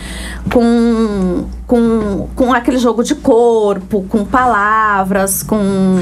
com 0.53 1.08
com, 1.67 2.29
com, 2.35 2.53
aquele 2.53 2.79
jogo 2.79 3.03
de 3.03 3.15
corpo, 3.15 4.05
com 4.09 4.25
palavras, 4.25 5.43
com, 5.43 6.01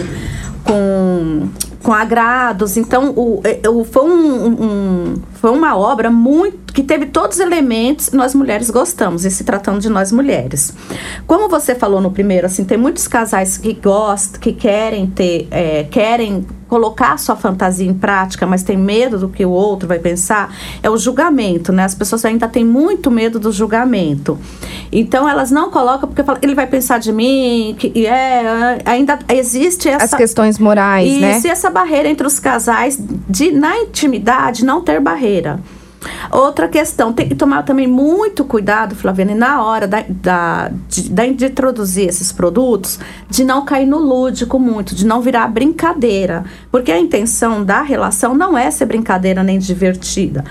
com, 0.64 1.48
com 1.82 1.92
agrados. 1.92 2.76
Então, 2.76 3.10
o, 3.16 3.40
é, 3.44 3.68
o, 3.68 3.84
foi, 3.84 4.04
um, 4.04 4.46
um, 4.46 5.14
foi 5.34 5.50
uma 5.50 5.76
obra 5.76 6.10
muito 6.10 6.65
que 6.76 6.82
teve 6.82 7.06
todos 7.06 7.38
os 7.38 7.40
elementos 7.42 8.10
nós 8.12 8.34
mulheres 8.34 8.68
gostamos, 8.68 9.24
e 9.24 9.30
se 9.30 9.44
tratando 9.44 9.80
de 9.80 9.88
nós 9.88 10.12
mulheres. 10.12 10.74
Como 11.26 11.48
você 11.48 11.74
falou 11.74 12.02
no 12.02 12.10
primeiro, 12.10 12.44
assim, 12.44 12.66
tem 12.66 12.76
muitos 12.76 13.08
casais 13.08 13.56
que 13.56 13.72
gostam, 13.72 14.38
que 14.38 14.52
querem 14.52 15.06
ter, 15.06 15.48
é, 15.50 15.84
querem 15.84 16.46
colocar 16.68 17.18
sua 17.18 17.34
fantasia 17.34 17.88
em 17.88 17.94
prática, 17.94 18.46
mas 18.46 18.62
tem 18.62 18.76
medo 18.76 19.16
do 19.18 19.30
que 19.30 19.42
o 19.46 19.50
outro 19.50 19.88
vai 19.88 19.98
pensar, 19.98 20.54
é 20.82 20.90
o 20.90 20.98
julgamento, 20.98 21.72
né? 21.72 21.84
As 21.84 21.94
pessoas 21.94 22.22
ainda 22.26 22.46
têm 22.46 22.64
muito 22.64 23.10
medo 23.10 23.40
do 23.40 23.50
julgamento. 23.50 24.38
Então 24.92 25.26
elas 25.26 25.50
não 25.50 25.70
colocam 25.70 26.06
porque 26.06 26.22
ele 26.42 26.54
vai 26.54 26.66
pensar 26.66 26.98
de 26.98 27.10
mim, 27.10 27.74
que 27.78 28.06
é, 28.06 28.82
ainda 28.84 29.18
existe 29.30 29.88
essa 29.88 30.04
as 30.04 30.14
questões 30.14 30.58
morais, 30.58 31.10
e 31.10 31.20
né? 31.20 31.40
E 31.42 31.48
essa 31.48 31.70
barreira 31.70 32.06
entre 32.06 32.26
os 32.26 32.38
casais 32.38 33.00
de 33.26 33.50
na 33.50 33.78
intimidade 33.78 34.62
não 34.62 34.82
ter 34.82 35.00
barreira. 35.00 35.58
Outra 36.30 36.68
questão, 36.68 37.12
tem 37.12 37.28
que 37.28 37.34
tomar 37.34 37.62
também 37.62 37.86
muito 37.86 38.44
cuidado, 38.44 38.94
Flaviane, 38.94 39.34
na 39.34 39.64
hora 39.64 39.86
da, 39.86 40.04
da, 40.08 40.70
de, 40.88 41.08
de 41.08 41.46
introduzir 41.46 42.08
esses 42.08 42.32
produtos, 42.32 42.98
de 43.28 43.44
não 43.44 43.64
cair 43.64 43.86
no 43.86 43.98
lúdico 43.98 44.58
muito, 44.58 44.94
de 44.94 45.06
não 45.06 45.20
virar 45.20 45.48
brincadeira. 45.48 46.44
Porque 46.70 46.92
a 46.92 46.98
intenção 46.98 47.64
da 47.64 47.82
relação 47.82 48.34
não 48.34 48.56
é 48.56 48.70
ser 48.70 48.86
brincadeira 48.86 49.42
nem 49.42 49.58
divertida, 49.58 50.44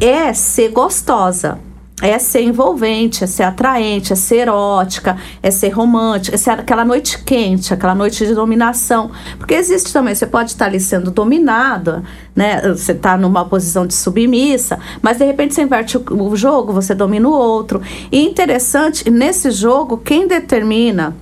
é 0.00 0.32
ser 0.32 0.70
gostosa 0.70 1.58
é 2.02 2.18
ser 2.18 2.42
envolvente, 2.42 3.24
é 3.24 3.26
ser 3.26 3.44
atraente, 3.44 4.12
é 4.12 4.16
ser 4.16 4.36
erótica, 4.36 5.16
é 5.42 5.50
ser 5.50 5.70
romântica, 5.70 6.34
é 6.34 6.38
ser 6.38 6.50
aquela 6.50 6.84
noite 6.84 7.22
quente, 7.24 7.72
aquela 7.72 7.94
noite 7.94 8.26
de 8.26 8.34
dominação. 8.34 9.10
Porque 9.38 9.54
existe 9.54 9.92
também, 9.92 10.14
você 10.14 10.26
pode 10.26 10.50
estar 10.50 10.66
ali 10.66 10.78
sendo 10.78 11.10
dominada, 11.10 12.04
né? 12.34 12.60
Você 12.68 12.92
está 12.92 13.16
numa 13.16 13.46
posição 13.46 13.86
de 13.86 13.94
submissa, 13.94 14.78
mas 15.00 15.16
de 15.16 15.24
repente 15.24 15.54
você 15.54 15.62
inverte 15.62 15.96
o, 15.96 16.36
jogo, 16.36 16.72
você 16.72 16.94
domina 16.94 17.28
o 17.28 17.32
outro. 17.32 17.80
E 18.12 18.20
interessante, 18.20 19.10
nesse 19.10 19.50
jogo, 19.50 19.96
quem 19.96 20.28
determina 20.28 21.16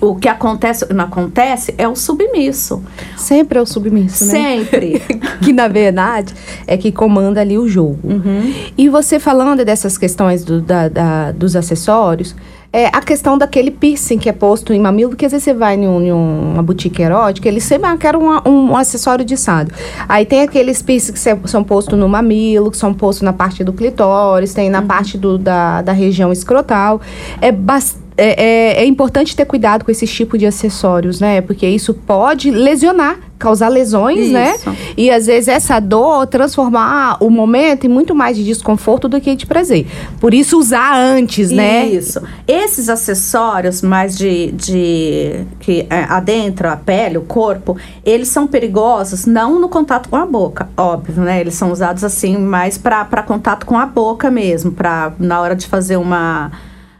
o 0.00 0.14
que 0.14 0.28
acontece, 0.28 0.86
não 0.92 1.04
acontece, 1.04 1.74
é 1.78 1.86
o 1.88 1.94
submisso. 1.96 2.82
Sempre 3.16 3.58
é 3.58 3.62
o 3.62 3.66
submisso, 3.66 4.24
né? 4.26 4.30
Sempre. 4.32 5.02
que 5.42 5.52
na 5.52 5.68
verdade 5.68 6.34
é 6.66 6.76
que 6.76 6.90
comanda 6.92 7.40
ali 7.40 7.58
o 7.58 7.68
jogo. 7.68 7.98
Uhum. 8.04 8.52
E 8.76 8.88
você 8.88 9.18
falando 9.18 9.64
dessas 9.64 9.96
questões 9.98 10.44
do, 10.44 10.60
da, 10.60 10.88
da- 10.88 11.32
dos 11.32 11.56
acessórios, 11.56 12.34
é 12.70 12.86
a 12.88 13.00
questão 13.00 13.38
daquele 13.38 13.70
piercing 13.70 14.18
que 14.18 14.28
é 14.28 14.32
posto 14.32 14.74
em 14.74 14.78
mamilo, 14.80 15.16
que 15.16 15.24
às 15.24 15.32
vezes 15.32 15.44
você 15.44 15.54
vai 15.54 15.74
em, 15.74 15.88
um- 15.88 16.02
em 16.02 16.12
uma 16.12 16.62
boutique 16.62 17.00
erótica, 17.02 17.48
eles 17.48 17.64
sempre 17.64 17.88
ah, 17.88 17.96
querem 17.96 18.20
um, 18.20 18.40
um 18.46 18.76
acessório 18.76 19.24
de 19.24 19.36
sado. 19.38 19.72
Aí 20.08 20.26
tem 20.26 20.42
aqueles 20.42 20.82
piercings 20.82 21.18
que 21.42 21.48
são 21.48 21.64
postos 21.64 21.98
no 21.98 22.06
mamilo, 22.08 22.70
que 22.70 22.76
são 22.76 22.92
postos 22.92 23.22
na 23.22 23.32
parte 23.32 23.64
do 23.64 23.72
clitóris, 23.72 24.52
tem 24.52 24.68
na 24.68 24.82
parte 24.82 25.16
do, 25.16 25.38
da, 25.38 25.80
da 25.80 25.92
região 25.92 26.30
escrotal. 26.30 27.00
É 27.40 27.50
bastante. 27.50 28.06
É, 28.18 28.78
é- 28.78 28.82
é 28.82 28.84
importante 28.84 29.34
ter 29.36 29.44
cuidado 29.44 29.84
com 29.84 29.90
esse 29.90 30.06
tipo 30.06 30.36
de 30.36 30.44
acessórios, 30.44 31.20
né? 31.20 31.40
Porque 31.40 31.66
isso 31.68 31.94
pode 31.94 32.50
lesionar, 32.50 33.16
causar 33.38 33.68
lesões, 33.68 34.30
né? 34.30 34.56
Isso. 34.56 34.74
E 34.96 35.08
às 35.10 35.26
vezes 35.26 35.46
essa 35.46 35.78
dor 35.78 36.26
transformar 36.26 37.18
o 37.22 37.30
momento 37.30 37.84
em 37.86 37.88
muito 37.88 38.14
mais 38.16 38.36
de 38.36 38.42
desconforto 38.44 39.08
do 39.08 39.20
que 39.20 39.36
de 39.36 39.46
prazer. 39.46 39.86
Por 40.20 40.34
isso 40.34 40.58
usar 40.58 40.96
antes, 40.98 41.52
né? 41.52 41.86
Isso. 41.86 42.20
Esses 42.46 42.88
acessórios 42.88 43.80
mais 43.82 44.18
de, 44.18 44.50
de 44.52 45.44
que 45.60 45.86
é, 45.88 46.04
adentram 46.08 46.70
a 46.70 46.76
pele, 46.76 47.18
o 47.18 47.22
corpo, 47.22 47.76
eles 48.04 48.26
são 48.28 48.48
perigosos 48.48 49.26
não 49.26 49.60
no 49.60 49.68
contato 49.68 50.08
com 50.08 50.16
a 50.16 50.26
boca, 50.26 50.68
óbvio, 50.76 51.22
né? 51.22 51.40
Eles 51.40 51.54
são 51.54 51.70
usados 51.70 52.02
assim 52.02 52.36
mais 52.36 52.76
para 52.76 53.04
contato 53.22 53.64
com 53.64 53.78
a 53.78 53.86
boca 53.86 54.28
mesmo, 54.28 54.72
para 54.72 55.12
na 55.20 55.40
hora 55.40 55.54
de 55.54 55.68
fazer 55.68 55.96
uma 55.96 56.50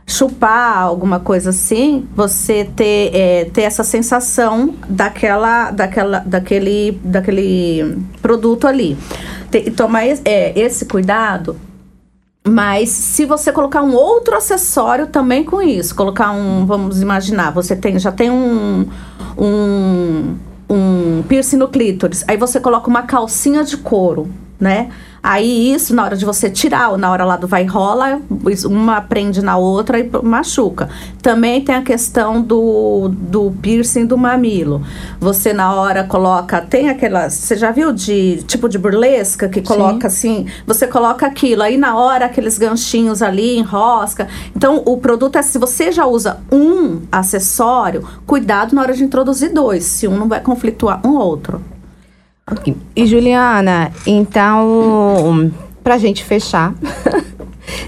chupar 0.09 0.79
alguma 0.79 1.21
coisa 1.21 1.51
assim, 1.51 2.09
você 2.17 2.65
ter, 2.65 3.15
é, 3.15 3.45
ter 3.45 3.63
essa 3.63 3.85
sensação 3.85 4.75
daquela, 4.89 5.71
daquela, 5.71 6.21
daquele, 6.21 6.99
daquele 7.05 7.99
produto 8.23 8.67
ali. 8.67 8.97
Tem, 9.51 9.71
tomar 9.71 10.07
é, 10.07 10.59
esse 10.59 10.87
cuidado 10.87 11.57
mas 12.49 12.89
se 12.89 13.27
você 13.27 13.53
colocar 13.53 13.83
um 13.83 13.95
outro 13.95 14.35
acessório 14.35 15.07
também 15.09 15.45
com 15.45 15.61
isso, 15.61 15.95
colocar 15.95 16.31
um, 16.31 16.65
vamos 16.65 17.03
imaginar, 17.03 17.51
você 17.51 17.77
tem, 17.77 17.99
já 17.99 18.11
tem 18.11 18.31
um, 18.31 18.89
um, 19.37 20.37
um 20.71 21.23
piercing 21.29 21.57
no 21.57 21.69
clítoris, 21.69 22.25
aí 22.27 22.39
você 22.39 22.59
coloca 22.59 22.89
uma 22.89 23.03
calcinha 23.03 23.63
de 23.65 23.77
couro, 23.77 24.31
né? 24.61 24.91
Aí 25.23 25.73
isso, 25.73 25.95
na 25.95 26.05
hora 26.05 26.17
de 26.17 26.25
você 26.25 26.49
tirar, 26.49 26.91
ou 26.91 26.99
na 26.99 27.11
hora 27.11 27.25
lá 27.25 27.37
do 27.37 27.47
vai 27.47 27.65
rola, 27.65 28.21
uma 28.65 29.01
prende 29.01 29.43
na 29.43 29.57
outra 29.57 29.99
e 29.99 30.11
machuca. 30.23 30.89
Também 31.21 31.63
tem 31.63 31.75
a 31.75 31.83
questão 31.83 32.41
do, 32.41 33.09
do 33.13 33.53
piercing 33.61 34.07
do 34.07 34.17
mamilo. 34.17 34.83
Você 35.21 35.53
na 35.53 35.75
hora 35.75 36.05
coloca, 36.05 36.61
tem 36.61 36.89
aquela, 36.89 37.29
você 37.29 37.57
já 37.57 37.71
viu 37.71 37.93
de 37.93 38.43
tipo 38.47 38.69
de 38.69 38.79
burlesca 38.79 39.49
que 39.49 39.61
coloca 39.61 40.07
assim, 40.07 40.47
você 40.67 40.87
coloca 40.87 41.27
aquilo, 41.27 41.63
aí 41.63 41.77
na 41.77 41.97
hora 41.97 42.27
aqueles 42.27 42.57
ganchinhos 42.57 43.21
ali, 43.21 43.59
enrosca. 43.59 44.29
Então 44.57 44.83
o 44.87 44.97
produto 44.97 45.37
é, 45.37 45.43
se 45.43 45.59
você 45.59 45.93
já 45.93 46.07
usa 46.07 46.39
um 46.51 47.03
acessório, 47.11 48.07
cuidado 48.27 48.75
na 48.75 48.83
hora 48.83 48.95
de 48.95 49.05
introduzir 49.05 49.53
dois, 49.53 49.85
se 49.85 50.09
um 50.09 50.17
não 50.17 50.29
vai 50.29 50.41
conflituar 50.41 51.07
um 51.07 51.17
outro. 51.17 51.61
E 52.95 53.07
Juliana, 53.07 53.93
então, 54.07 55.51
pra 55.83 55.99
gente 55.99 56.25
fechar, 56.25 56.75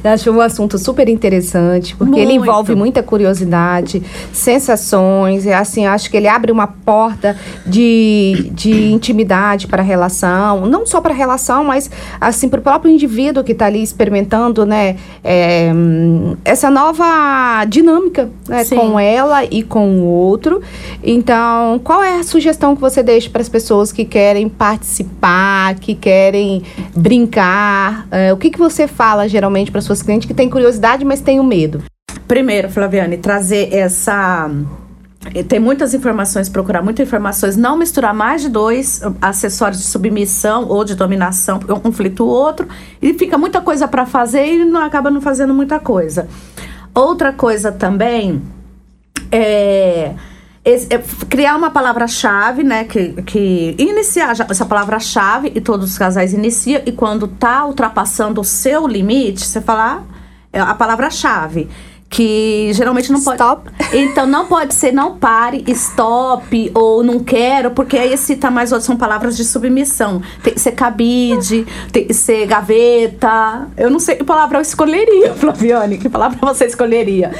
acho 0.04 0.30
um 0.30 0.40
assunto 0.40 0.78
super 0.78 1.08
interessante, 1.08 1.94
porque 1.96 2.18
ele 2.18 2.34
Muito. 2.34 2.44
envolve 2.44 2.74
muita 2.74 3.02
curiosidade, 3.02 4.02
sensações, 4.32 5.46
e 5.46 5.52
assim, 5.52 5.86
acho 5.86 6.10
que 6.10 6.16
ele 6.16 6.28
abre 6.28 6.52
uma 6.52 6.66
porta 6.66 7.36
de, 7.66 8.50
de 8.52 8.92
intimidade 8.92 9.66
para 9.66 9.82
a 9.82 9.84
relação, 9.84 10.66
não 10.66 10.86
só 10.86 11.00
para 11.00 11.12
a 11.12 11.16
relação, 11.16 11.64
mas 11.64 11.90
assim, 12.20 12.48
para 12.48 12.60
o 12.60 12.62
próprio 12.62 12.92
indivíduo 12.92 13.42
que 13.44 13.52
está 13.52 13.66
ali 13.66 13.82
experimentando, 13.82 14.64
né, 14.64 14.96
é, 15.22 15.70
essa 16.44 16.70
nova 16.70 17.64
dinâmica, 17.66 18.30
né, 18.48 18.64
com 18.64 18.98
ela 18.98 19.44
e 19.44 19.62
com 19.62 20.00
o 20.00 20.04
outro. 20.04 20.60
Então, 21.02 21.80
qual 21.82 22.02
é 22.02 22.18
a 22.18 22.22
sugestão 22.22 22.74
que 22.74 22.80
você 22.80 23.02
deixa 23.02 23.30
para 23.30 23.40
as 23.40 23.48
pessoas 23.48 23.92
que 23.92 24.04
querem 24.04 24.48
participar, 24.48 25.74
que 25.76 25.94
querem 25.94 26.62
brincar? 26.94 28.06
É, 28.10 28.32
o 28.32 28.36
que, 28.36 28.50
que 28.50 28.58
você 28.58 28.86
fala 28.86 29.28
geralmente 29.28 29.69
para 29.70 29.80
suas 29.80 30.02
clientes 30.02 30.26
que 30.26 30.34
têm 30.34 30.50
curiosidade, 30.50 31.04
mas 31.04 31.20
têm 31.20 31.40
o 31.40 31.44
medo? 31.44 31.82
Primeiro, 32.26 32.68
Flaviane, 32.70 33.16
trazer 33.16 33.74
essa. 33.74 34.50
eh, 35.34 35.42
Tem 35.42 35.58
muitas 35.58 35.94
informações, 35.94 36.48
procurar 36.48 36.82
muitas 36.82 37.06
informações, 37.06 37.56
não 37.56 37.76
misturar 37.76 38.14
mais 38.14 38.42
de 38.42 38.48
dois 38.48 39.00
uh, 39.02 39.14
acessórios 39.20 39.80
de 39.80 39.86
submissão 39.86 40.66
ou 40.68 40.84
de 40.84 40.94
dominação, 40.94 41.58
um 41.68 41.80
conflita 41.80 42.22
o 42.22 42.26
outro, 42.26 42.68
e 43.00 43.14
fica 43.14 43.36
muita 43.36 43.60
coisa 43.60 43.88
para 43.88 44.06
fazer 44.06 44.46
e 44.46 44.64
não 44.64 44.82
acaba 44.82 45.10
não 45.10 45.20
fazendo 45.20 45.54
muita 45.54 45.78
coisa. 45.80 46.28
Outra 46.94 47.32
coisa 47.32 47.72
também 47.72 48.42
é, 49.32 50.14
esse- 50.64 50.86
é 50.92 50.98
criar 51.28 51.56
uma 51.56 51.70
palavra-chave, 51.70 52.62
né? 52.62 52.84
Que, 52.84 53.22
que 53.22 53.74
iniciar 53.78 54.34
já 54.34 54.46
essa 54.48 54.66
palavra-chave 54.66 55.52
e 55.54 55.60
todos 55.60 55.90
os 55.90 55.98
casais 55.98 56.32
iniciam, 56.32 56.82
e 56.86 56.92
quando 56.92 57.26
tá 57.28 57.64
ultrapassando 57.64 58.40
o 58.40 58.44
seu 58.44 58.86
limite, 58.86 59.40
você 59.46 59.60
falar 59.60 60.04
a 60.52 60.74
palavra-chave. 60.74 61.68
Que 62.10 62.72
geralmente 62.74 63.10
não 63.12 63.22
pode. 63.22 63.40
Stop. 63.40 63.70
Então 63.92 64.26
não 64.26 64.46
pode 64.46 64.74
ser 64.74 64.92
não 64.92 65.16
pare, 65.16 65.64
stop 65.68 66.70
ou 66.74 67.02
não 67.02 67.20
quero, 67.20 67.70
porque 67.70 67.96
aí 67.96 68.16
cita 68.16 68.50
mais 68.50 68.72
outras, 68.72 68.86
são 68.86 68.96
palavras 68.96 69.36
de 69.36 69.44
submissão. 69.44 70.20
Tem 70.42 70.52
que 70.52 70.60
ser 70.60 70.72
cabide, 70.72 71.64
tem 71.92 72.04
que 72.04 72.12
ser 72.12 72.46
gaveta. 72.46 73.68
Eu 73.76 73.90
não 73.90 74.00
sei 74.00 74.16
que 74.16 74.24
palavra 74.24 74.58
eu 74.58 74.62
escolheria, 74.62 75.34
Flaviane. 75.38 75.98
Que 75.98 76.08
palavra 76.08 76.38
você 76.40 76.66
escolheria? 76.66 77.32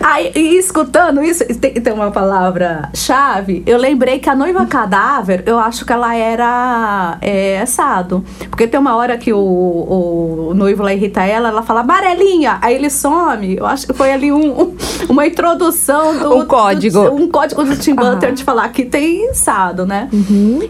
Aí, 0.00 0.32
e 0.34 0.58
escutando 0.58 1.22
isso, 1.22 1.44
tem, 1.58 1.74
tem 1.74 1.92
uma 1.92 2.10
palavra-chave. 2.10 3.62
Eu 3.66 3.78
lembrei 3.78 4.18
que 4.18 4.28
a 4.28 4.34
noiva 4.34 4.66
cadáver, 4.66 5.42
eu 5.46 5.58
acho 5.58 5.84
que 5.84 5.92
ela 5.92 6.14
era 6.16 7.18
é, 7.20 7.64
sado. 7.66 8.24
Porque 8.50 8.66
tem 8.66 8.78
uma 8.78 8.96
hora 8.96 9.16
que 9.16 9.32
o, 9.32 9.38
o 9.38 10.54
noivo 10.54 10.82
lá 10.82 10.92
irrita 10.92 11.24
ela, 11.24 11.48
ela 11.48 11.62
fala 11.62 11.80
amarelinha, 11.80 12.58
aí 12.60 12.74
ele 12.74 12.90
some. 12.90 13.56
Eu 13.56 13.66
acho 13.66 13.86
que 13.86 13.92
foi 13.92 14.07
ali 14.12 14.32
um, 14.32 14.60
um- 14.62 14.76
uma 15.08 15.26
introdução 15.26 16.16
do. 16.18 16.34
Um 16.36 16.46
código. 16.46 17.02
do- 17.04 17.14
um 17.14 17.28
código 17.28 17.64
do 17.64 17.76
Tim 17.76 17.94
de 18.34 18.44
falar 18.44 18.68
que 18.70 18.84
tem 18.84 19.32
sado, 19.34 19.86
né? 19.86 20.08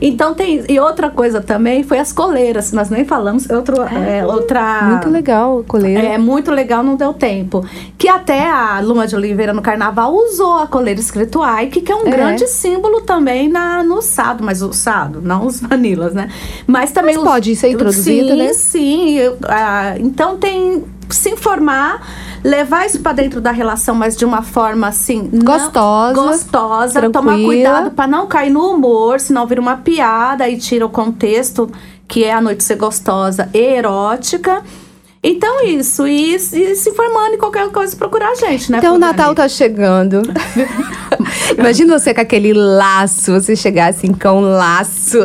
Então 0.01 0.35
tem. 0.35 0.64
E 0.68 0.79
outra 0.81 1.11
coisa 1.11 1.40
também 1.40 1.83
foi 1.83 1.98
as 1.98 2.12
coleiras. 2.12 2.72
Nós 2.72 2.90
nem 2.90 3.05
falamos. 3.05 3.48
Outro, 3.51 3.83
é, 3.83 4.24
outra. 4.24 4.83
Muito 4.83 5.11
legal, 5.11 5.64
coleira. 5.66 6.03
É 6.03 6.18
muito 6.18 6.51
legal, 6.51 6.83
não 6.83 6.96
deu 6.96 7.12
tempo. 7.12 7.64
Que 7.96 8.09
até 8.09 8.48
a 8.48 8.81
Luma 8.81 9.07
de 9.07 9.14
Oliveira 9.16 9.53
no 9.53 9.62
carnaval 9.62 10.14
usou 10.14 10.59
a 10.59 10.66
coleira 10.66 11.01
escrito 11.01 11.40
Ike, 11.62 11.81
que 11.81 11.92
é 11.92 11.96
um 11.96 12.07
É. 12.07 12.11
grande 12.11 12.46
símbolo 12.46 13.01
também 13.03 13.48
na, 13.48 13.83
no 13.83 14.01
sado, 14.03 14.42
mas 14.44 14.62
o 14.62 14.72
sado, 14.72 15.20
não 15.22 15.46
os 15.46 15.61
vanilas, 15.61 16.14
né? 16.14 16.29
Mas 16.66 16.90
também. 16.92 17.14
Mas 17.16 17.24
os- 17.24 17.31
pode 17.31 17.57
ser 17.57 17.68
introduzida, 17.70 18.33
sim, 18.33 18.37
né? 18.37 18.53
Sim, 18.53 19.11
eu- 19.18 19.37
ah, 19.48 19.94
então 19.98 20.37
tem 20.37 20.85
se 21.11 21.31
informar, 21.31 22.03
levar 22.44 22.87
isso 22.87 23.01
pra 23.01 23.12
dentro 23.12 23.40
da 23.40 23.51
relação, 23.51 23.94
mas 23.94 24.16
de 24.16 24.24
uma 24.24 24.42
forma 24.42 24.87
assim 24.88 25.29
não- 25.33 25.44
Gostosa, 25.44 26.14
gostosa, 26.14 27.01
tomar 27.11 27.37
cuidado 27.46 27.90
pra 27.90 28.07
não 28.07 28.27
cair 28.27 28.51
no 28.51 28.70
humor, 28.70 29.20
senão 29.20 29.46
vira 29.46 29.61
uma 29.61 29.77
piada 29.77 30.48
e 30.48 30.57
tira 30.59 30.85
o 30.87 30.90
contexto 30.90 31.70
que 32.07 32.24
é 32.24 32.33
a 32.33 32.40
noite 32.40 32.64
ser 32.64 32.77
gostosa 32.77 33.48
e 33.53 33.59
erótica. 33.59 34.62
Então, 35.22 35.64
isso. 35.64 36.07
E, 36.07 36.35
e 36.35 36.38
se 36.38 36.90
informando 36.90 37.35
em 37.35 37.38
qualquer 37.38 37.68
coisa, 37.70 37.96
procurar 37.96 38.31
a 38.31 38.35
gente, 38.35 38.70
né? 38.70 38.78
Então 38.78 38.94
o? 38.94 38.98
Natal 38.98 39.35
tá 39.35 39.48
chegando. 39.48 40.22
Imagina 41.59 41.98
você 41.98 42.14
com 42.14 42.20
aquele 42.20 42.52
laço, 42.52 43.33
você 43.33 43.57
chegar 43.57 43.90
assim 43.90 44.12
com 44.12 44.28
um 44.28 44.40
laço. 44.40 45.18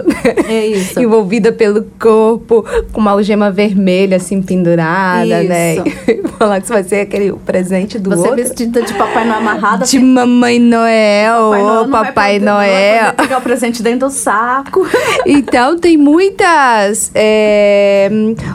É 0.48 0.66
isso. 0.68 1.00
Envolvida 1.00 1.52
pelo 1.52 1.86
corpo, 2.00 2.66
com 2.92 3.02
uma 3.02 3.12
algema 3.12 3.52
vermelha 3.52 4.18
assim 4.18 4.42
pendurada, 4.42 5.44
né? 5.44 5.76
Falar 6.40 6.60
que 6.60 6.66
isso 6.66 6.74
vai 6.74 6.84
ser 6.84 7.02
aquele 7.02 7.32
presente 7.34 8.00
do 8.00 8.10
Você 8.10 8.30
outro. 8.30 8.36
vestida 8.36 8.82
de 8.82 8.94
Papai 8.94 9.26
Noel 9.26 9.38
amarrada. 9.38 9.86
De 9.86 10.00
Mamãe 10.00 10.60
Noel, 10.60 11.52
Papai 11.52 11.62
Noel 11.62 11.84
ô 11.84 11.88
Papai 11.90 12.40
Noel. 12.40 13.14
pegar 13.14 13.38
o 13.38 13.42
presente 13.42 13.84
dentro 13.84 14.08
do 14.08 14.12
saco. 14.12 14.88
Então 15.26 15.78
tem 15.78 15.98
muitas 15.98 17.12
é, 17.14 18.10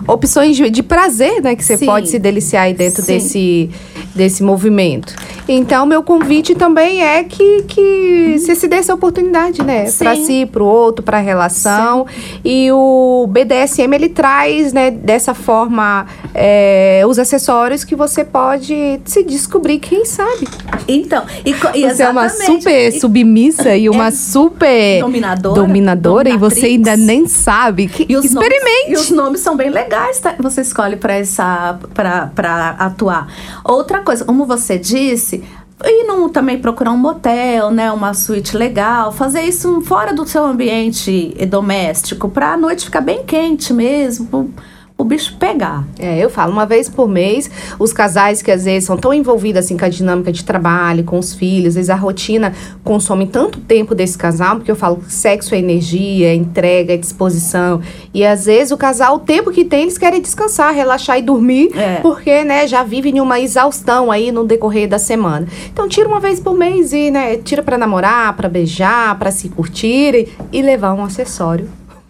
opções 0.06 0.56
de, 0.56 0.68
de 0.70 0.82
prazer, 1.28 1.42
né? 1.42 1.54
Que 1.54 1.64
você 1.64 1.76
Sim. 1.76 1.86
pode 1.86 2.08
se 2.08 2.18
deliciar 2.18 2.62
aí 2.62 2.74
dentro 2.74 3.02
Sim. 3.02 3.14
desse, 3.14 3.70
desse 4.14 4.42
movimento. 4.42 5.14
Então, 5.48 5.86
meu 5.86 6.02
convite 6.02 6.54
também 6.54 7.02
é 7.02 7.24
que, 7.24 7.62
que 7.62 8.36
você 8.38 8.54
se 8.54 8.68
dê 8.68 8.76
essa 8.76 8.94
oportunidade, 8.94 9.62
né? 9.62 9.90
Pra 9.92 10.16
si, 10.16 10.46
pro 10.46 10.64
outro, 10.64 11.02
pra 11.02 11.18
relação. 11.18 12.06
E 12.44 12.70
o 12.72 13.26
BDSM, 13.28 13.94
ele 13.94 14.08
traz, 14.08 14.72
né, 14.72 14.90
dessa 14.90 15.32
forma, 15.34 16.06
é, 16.34 17.02
os 17.06 17.18
acessórios 17.18 17.84
que 17.84 17.96
você 17.96 18.24
pode 18.24 19.00
se 19.04 19.22
descobrir, 19.22 19.78
quem 19.78 20.04
sabe. 20.04 20.48
Então, 20.86 21.24
e, 21.44 21.50
e 21.50 21.88
Você 21.88 22.02
é 22.02 22.08
uma 22.08 22.28
super 22.28 22.92
submissa 22.92 23.76
e 23.76 23.88
uma 23.88 24.08
é 24.08 24.10
super 24.10 25.00
dominadora, 25.00 25.54
dominadora 25.60 26.30
e 26.30 26.36
você 26.36 26.66
ainda 26.66 26.96
nem 26.96 27.26
sabe. 27.26 27.88
Que, 27.88 28.06
E 28.08 28.16
os 28.16 28.26
experimente. 28.26 28.84
Nomes, 28.84 28.98
e 28.98 29.02
os 29.02 29.10
nomes 29.10 29.40
são 29.40 29.56
bem 29.56 29.70
legais, 29.70 30.18
tá? 30.18 30.34
Você 30.38 30.60
escolhe 30.60 30.96
para 30.96 31.14
essa 31.14 31.78
para 31.94 32.26
para 32.34 32.70
atuar. 32.70 33.28
Outra 33.64 34.00
coisa, 34.00 34.24
como 34.24 34.46
você 34.46 34.78
disse, 34.78 35.42
e 35.84 36.04
não 36.04 36.28
também 36.28 36.58
procurar 36.58 36.90
um 36.90 36.96
motel, 36.96 37.70
né, 37.70 37.90
uma 37.92 38.12
suíte 38.14 38.56
legal, 38.56 39.12
fazer 39.12 39.42
isso 39.42 39.80
fora 39.82 40.12
do 40.12 40.26
seu 40.26 40.44
ambiente 40.44 41.34
doméstico, 41.48 42.28
para 42.28 42.54
a 42.54 42.56
noite 42.56 42.86
ficar 42.86 43.00
bem 43.00 43.24
quente 43.24 43.72
mesmo, 43.72 44.52
o 45.00 45.04
bicho 45.04 45.36
pegar. 45.38 45.84
É, 45.96 46.18
eu 46.18 46.28
falo, 46.28 46.50
uma 46.50 46.66
vez 46.66 46.88
por 46.88 47.08
mês, 47.08 47.48
os 47.78 47.92
casais 47.92 48.42
que 48.42 48.50
às 48.50 48.64
vezes 48.64 48.84
são 48.84 48.96
tão 48.96 49.14
envolvidos 49.14 49.64
assim 49.64 49.76
com 49.76 49.84
a 49.84 49.88
dinâmica 49.88 50.32
de 50.32 50.42
trabalho, 50.44 51.04
com 51.04 51.16
os 51.20 51.32
filhos, 51.32 51.68
às 51.68 51.74
vezes 51.76 51.88
a 51.90 51.94
rotina 51.94 52.52
consome 52.82 53.28
tanto 53.28 53.60
tempo 53.60 53.94
desse 53.94 54.18
casal, 54.18 54.56
porque 54.56 54.70
eu 54.72 54.74
falo 54.74 54.96
que 54.96 55.12
sexo 55.12 55.54
é 55.54 55.58
energia, 55.58 56.30
é 56.30 56.34
entrega, 56.34 56.94
é 56.94 56.96
disposição. 56.96 57.80
E 58.12 58.26
às 58.26 58.46
vezes 58.46 58.72
o 58.72 58.76
casal, 58.76 59.14
o 59.14 59.18
tempo 59.20 59.52
que 59.52 59.64
tem, 59.64 59.82
eles 59.82 59.96
querem 59.96 60.20
descansar, 60.20 60.74
relaxar 60.74 61.16
e 61.16 61.22
dormir, 61.22 61.70
É. 61.78 62.00
porque, 62.00 62.42
né, 62.42 62.66
já 62.66 62.82
vivem 62.82 63.18
em 63.18 63.20
uma 63.20 63.38
exaustão 63.38 64.10
aí 64.10 64.32
no 64.32 64.44
decorrer 64.44 64.88
da 64.88 64.98
semana. 64.98 65.46
Então 65.72 65.88
tira 65.88 66.08
uma 66.08 66.18
vez 66.18 66.40
por 66.40 66.54
mês 66.54 66.92
e, 66.92 67.08
né, 67.12 67.36
tira 67.36 67.62
pra 67.62 67.78
namorar, 67.78 68.34
pra 68.36 68.48
beijar, 68.48 69.16
pra 69.16 69.30
se 69.30 69.48
curtirem 69.48 70.26
e 70.50 70.60
levar 70.60 70.92
um 70.92 71.04
acessório 71.04 71.68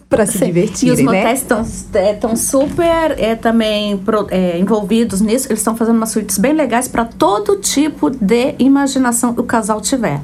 pra 0.08 0.24
se 0.26 0.38
Sim. 0.38 0.46
divertirem, 0.46 0.88
E 0.88 0.92
os 1.06 1.12
né? 1.12 1.18
motéis 1.18 1.44
estão 2.14 2.34
super 2.36 3.14
é, 3.18 3.34
também 3.34 3.96
pro- 3.98 4.26
é, 4.30 4.58
envolvidos 4.58 5.20
nisso. 5.20 5.48
Eles 5.48 5.60
estão 5.60 5.76
fazendo 5.76 5.96
umas 5.96 6.10
suítes 6.10 6.38
bem 6.38 6.52
legais 6.52 6.88
para 6.88 7.04
todo 7.04 7.56
tipo 7.56 8.10
de 8.10 8.54
imaginação 8.58 9.34
que 9.34 9.40
o 9.40 9.44
casal 9.44 9.80
tiver. 9.80 10.20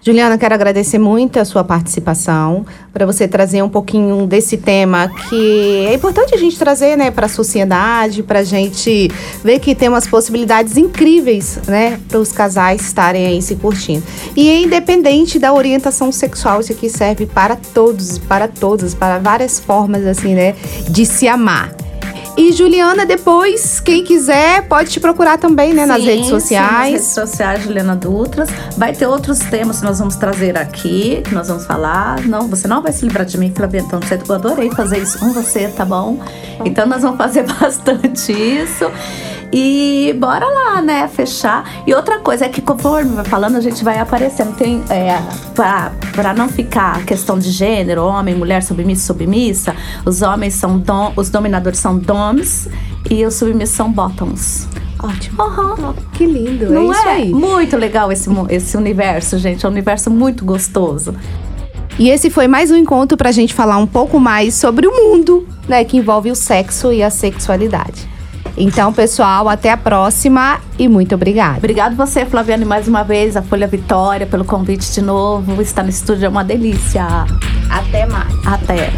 Juliana, 0.00 0.38
quero 0.38 0.54
agradecer 0.54 0.98
muito 0.98 1.40
a 1.40 1.44
sua 1.44 1.64
participação, 1.64 2.64
para 2.92 3.04
você 3.04 3.26
trazer 3.26 3.62
um 3.62 3.68
pouquinho 3.68 4.26
desse 4.26 4.56
tema 4.56 5.10
que 5.28 5.86
é 5.86 5.94
importante 5.94 6.34
a 6.34 6.38
gente 6.38 6.56
trazer, 6.58 6.96
né, 6.96 7.10
para 7.10 7.26
a 7.26 7.28
sociedade, 7.28 8.22
para 8.22 8.40
a 8.40 8.44
gente 8.44 9.10
ver 9.42 9.58
que 9.58 9.74
tem 9.74 9.88
umas 9.88 10.06
possibilidades 10.06 10.76
incríveis, 10.76 11.58
né, 11.66 11.98
para 12.08 12.18
os 12.18 12.30
casais 12.30 12.80
estarem 12.82 13.26
aí 13.26 13.42
se 13.42 13.56
curtindo. 13.56 14.02
E 14.36 14.48
é 14.48 14.60
independente 14.60 15.38
da 15.38 15.52
orientação 15.52 16.12
sexual, 16.12 16.60
isso 16.60 16.72
aqui 16.72 16.88
serve 16.88 17.26
para 17.26 17.56
todos, 17.56 18.18
para 18.18 18.46
todas, 18.46 18.94
para 18.94 19.18
várias 19.18 19.58
formas, 19.58 20.06
assim, 20.06 20.34
né, 20.34 20.54
de 20.88 21.04
se 21.04 21.26
amar. 21.26 21.74
E 22.38 22.52
Juliana, 22.52 23.04
depois, 23.04 23.80
quem 23.80 24.04
quiser, 24.04 24.62
pode 24.68 24.90
te 24.90 25.00
procurar 25.00 25.38
também, 25.38 25.74
né, 25.74 25.84
nas 25.84 25.98
Sim, 26.00 26.06
redes 26.06 26.26
sim, 26.26 26.32
nas 26.32 26.42
sociais. 26.42 26.92
redes 26.92 27.06
sociais, 27.08 27.64
Juliana 27.64 27.96
Dutras. 27.96 28.48
Vai 28.76 28.92
ter 28.92 29.08
outros 29.08 29.40
temas 29.40 29.80
que 29.80 29.84
nós 29.84 29.98
vamos 29.98 30.14
trazer 30.14 30.56
aqui, 30.56 31.20
que 31.24 31.34
nós 31.34 31.48
vamos 31.48 31.66
falar. 31.66 32.20
Não, 32.26 32.46
você 32.46 32.68
não 32.68 32.80
vai 32.80 32.92
se 32.92 33.04
livrar 33.04 33.26
de 33.26 33.36
mim, 33.36 33.52
Flavia. 33.52 33.82
Você- 33.82 34.20
eu 34.28 34.34
adorei 34.36 34.70
fazer 34.70 34.98
isso 34.98 35.18
com 35.18 35.32
você, 35.32 35.66
tá 35.66 35.84
bom? 35.84 36.16
Então, 36.64 36.86
nós 36.86 37.02
vamos 37.02 37.18
fazer 37.18 37.42
bastante 37.60 38.32
isso. 38.32 38.88
E 39.52 40.14
bora 40.18 40.46
lá, 40.46 40.82
né? 40.82 41.08
Fechar. 41.08 41.82
E 41.86 41.94
outra 41.94 42.18
coisa 42.18 42.44
é 42.44 42.48
que 42.48 42.60
conforme 42.60 43.14
vai 43.14 43.24
falando, 43.24 43.56
a 43.56 43.60
gente 43.60 43.82
vai 43.82 43.98
aparecendo. 43.98 44.54
Tem, 44.54 44.82
é, 44.90 45.18
pra, 45.54 45.92
pra 46.12 46.34
não 46.34 46.48
ficar 46.48 47.04
questão 47.04 47.38
de 47.38 47.50
gênero, 47.50 48.04
homem, 48.04 48.34
mulher, 48.34 48.62
submissa, 48.62 49.06
submissa, 49.06 49.74
os 50.04 50.20
homens 50.22 50.54
são 50.54 50.78
dom, 50.78 51.12
os 51.16 51.30
dominadores 51.30 51.78
são 51.78 51.98
doms 51.98 52.68
e 53.10 53.24
os 53.24 53.34
submissos 53.34 53.74
são 53.74 53.90
bottoms. 53.90 54.68
Ótimo. 55.02 55.40
Aham. 55.40 55.94
Que 56.12 56.26
lindo, 56.26 56.70
Não 56.70 56.92
é 56.92 56.96
isso 56.96 57.08
é? 57.08 57.12
aí. 57.12 57.32
Muito 57.32 57.76
legal 57.76 58.10
esse, 58.12 58.28
esse 58.50 58.76
universo, 58.76 59.38
gente. 59.38 59.64
É 59.64 59.68
um 59.68 59.72
universo 59.72 60.10
muito 60.10 60.44
gostoso. 60.44 61.14
E 61.98 62.10
esse 62.10 62.30
foi 62.30 62.46
mais 62.46 62.70
um 62.70 62.76
encontro 62.76 63.16
pra 63.16 63.32
gente 63.32 63.54
falar 63.54 63.76
um 63.78 63.86
pouco 63.86 64.20
mais 64.20 64.54
sobre 64.54 64.86
o 64.86 64.92
mundo, 64.92 65.48
né, 65.66 65.84
que 65.84 65.96
envolve 65.96 66.30
o 66.30 66.34
sexo 66.36 66.92
e 66.92 67.02
a 67.02 67.10
sexualidade. 67.10 68.08
Então, 68.58 68.92
pessoal, 68.92 69.48
até 69.48 69.70
a 69.70 69.76
próxima 69.76 70.60
e 70.78 70.88
muito 70.88 71.14
obrigada. 71.14 71.58
Obrigado 71.58 71.96
você, 71.96 72.26
Flaviane, 72.26 72.64
mais 72.64 72.88
uma 72.88 73.02
vez, 73.02 73.36
a 73.36 73.42
Folha 73.42 73.66
Vitória, 73.66 74.26
pelo 74.26 74.44
convite 74.44 74.92
de 74.92 75.00
novo. 75.00 75.60
Estar 75.62 75.82
no 75.82 75.90
estúdio 75.90 76.26
é 76.26 76.28
uma 76.28 76.44
delícia. 76.44 77.06
Até 77.70 78.06
mais. 78.06 78.34
Até. 78.46 78.92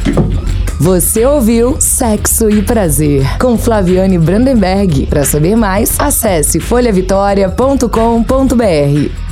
Você 0.81 1.27
ouviu 1.27 1.77
Sexo 1.79 2.49
e 2.49 2.63
Prazer 2.63 3.23
com 3.39 3.59
Flaviane 3.59 4.19
Brandenberg. 4.19 5.07
Para 5.07 5.25
saber 5.25 5.55
mais, 5.55 6.01
acesse 6.01 6.59
folhavitória.com.br. 6.59 9.30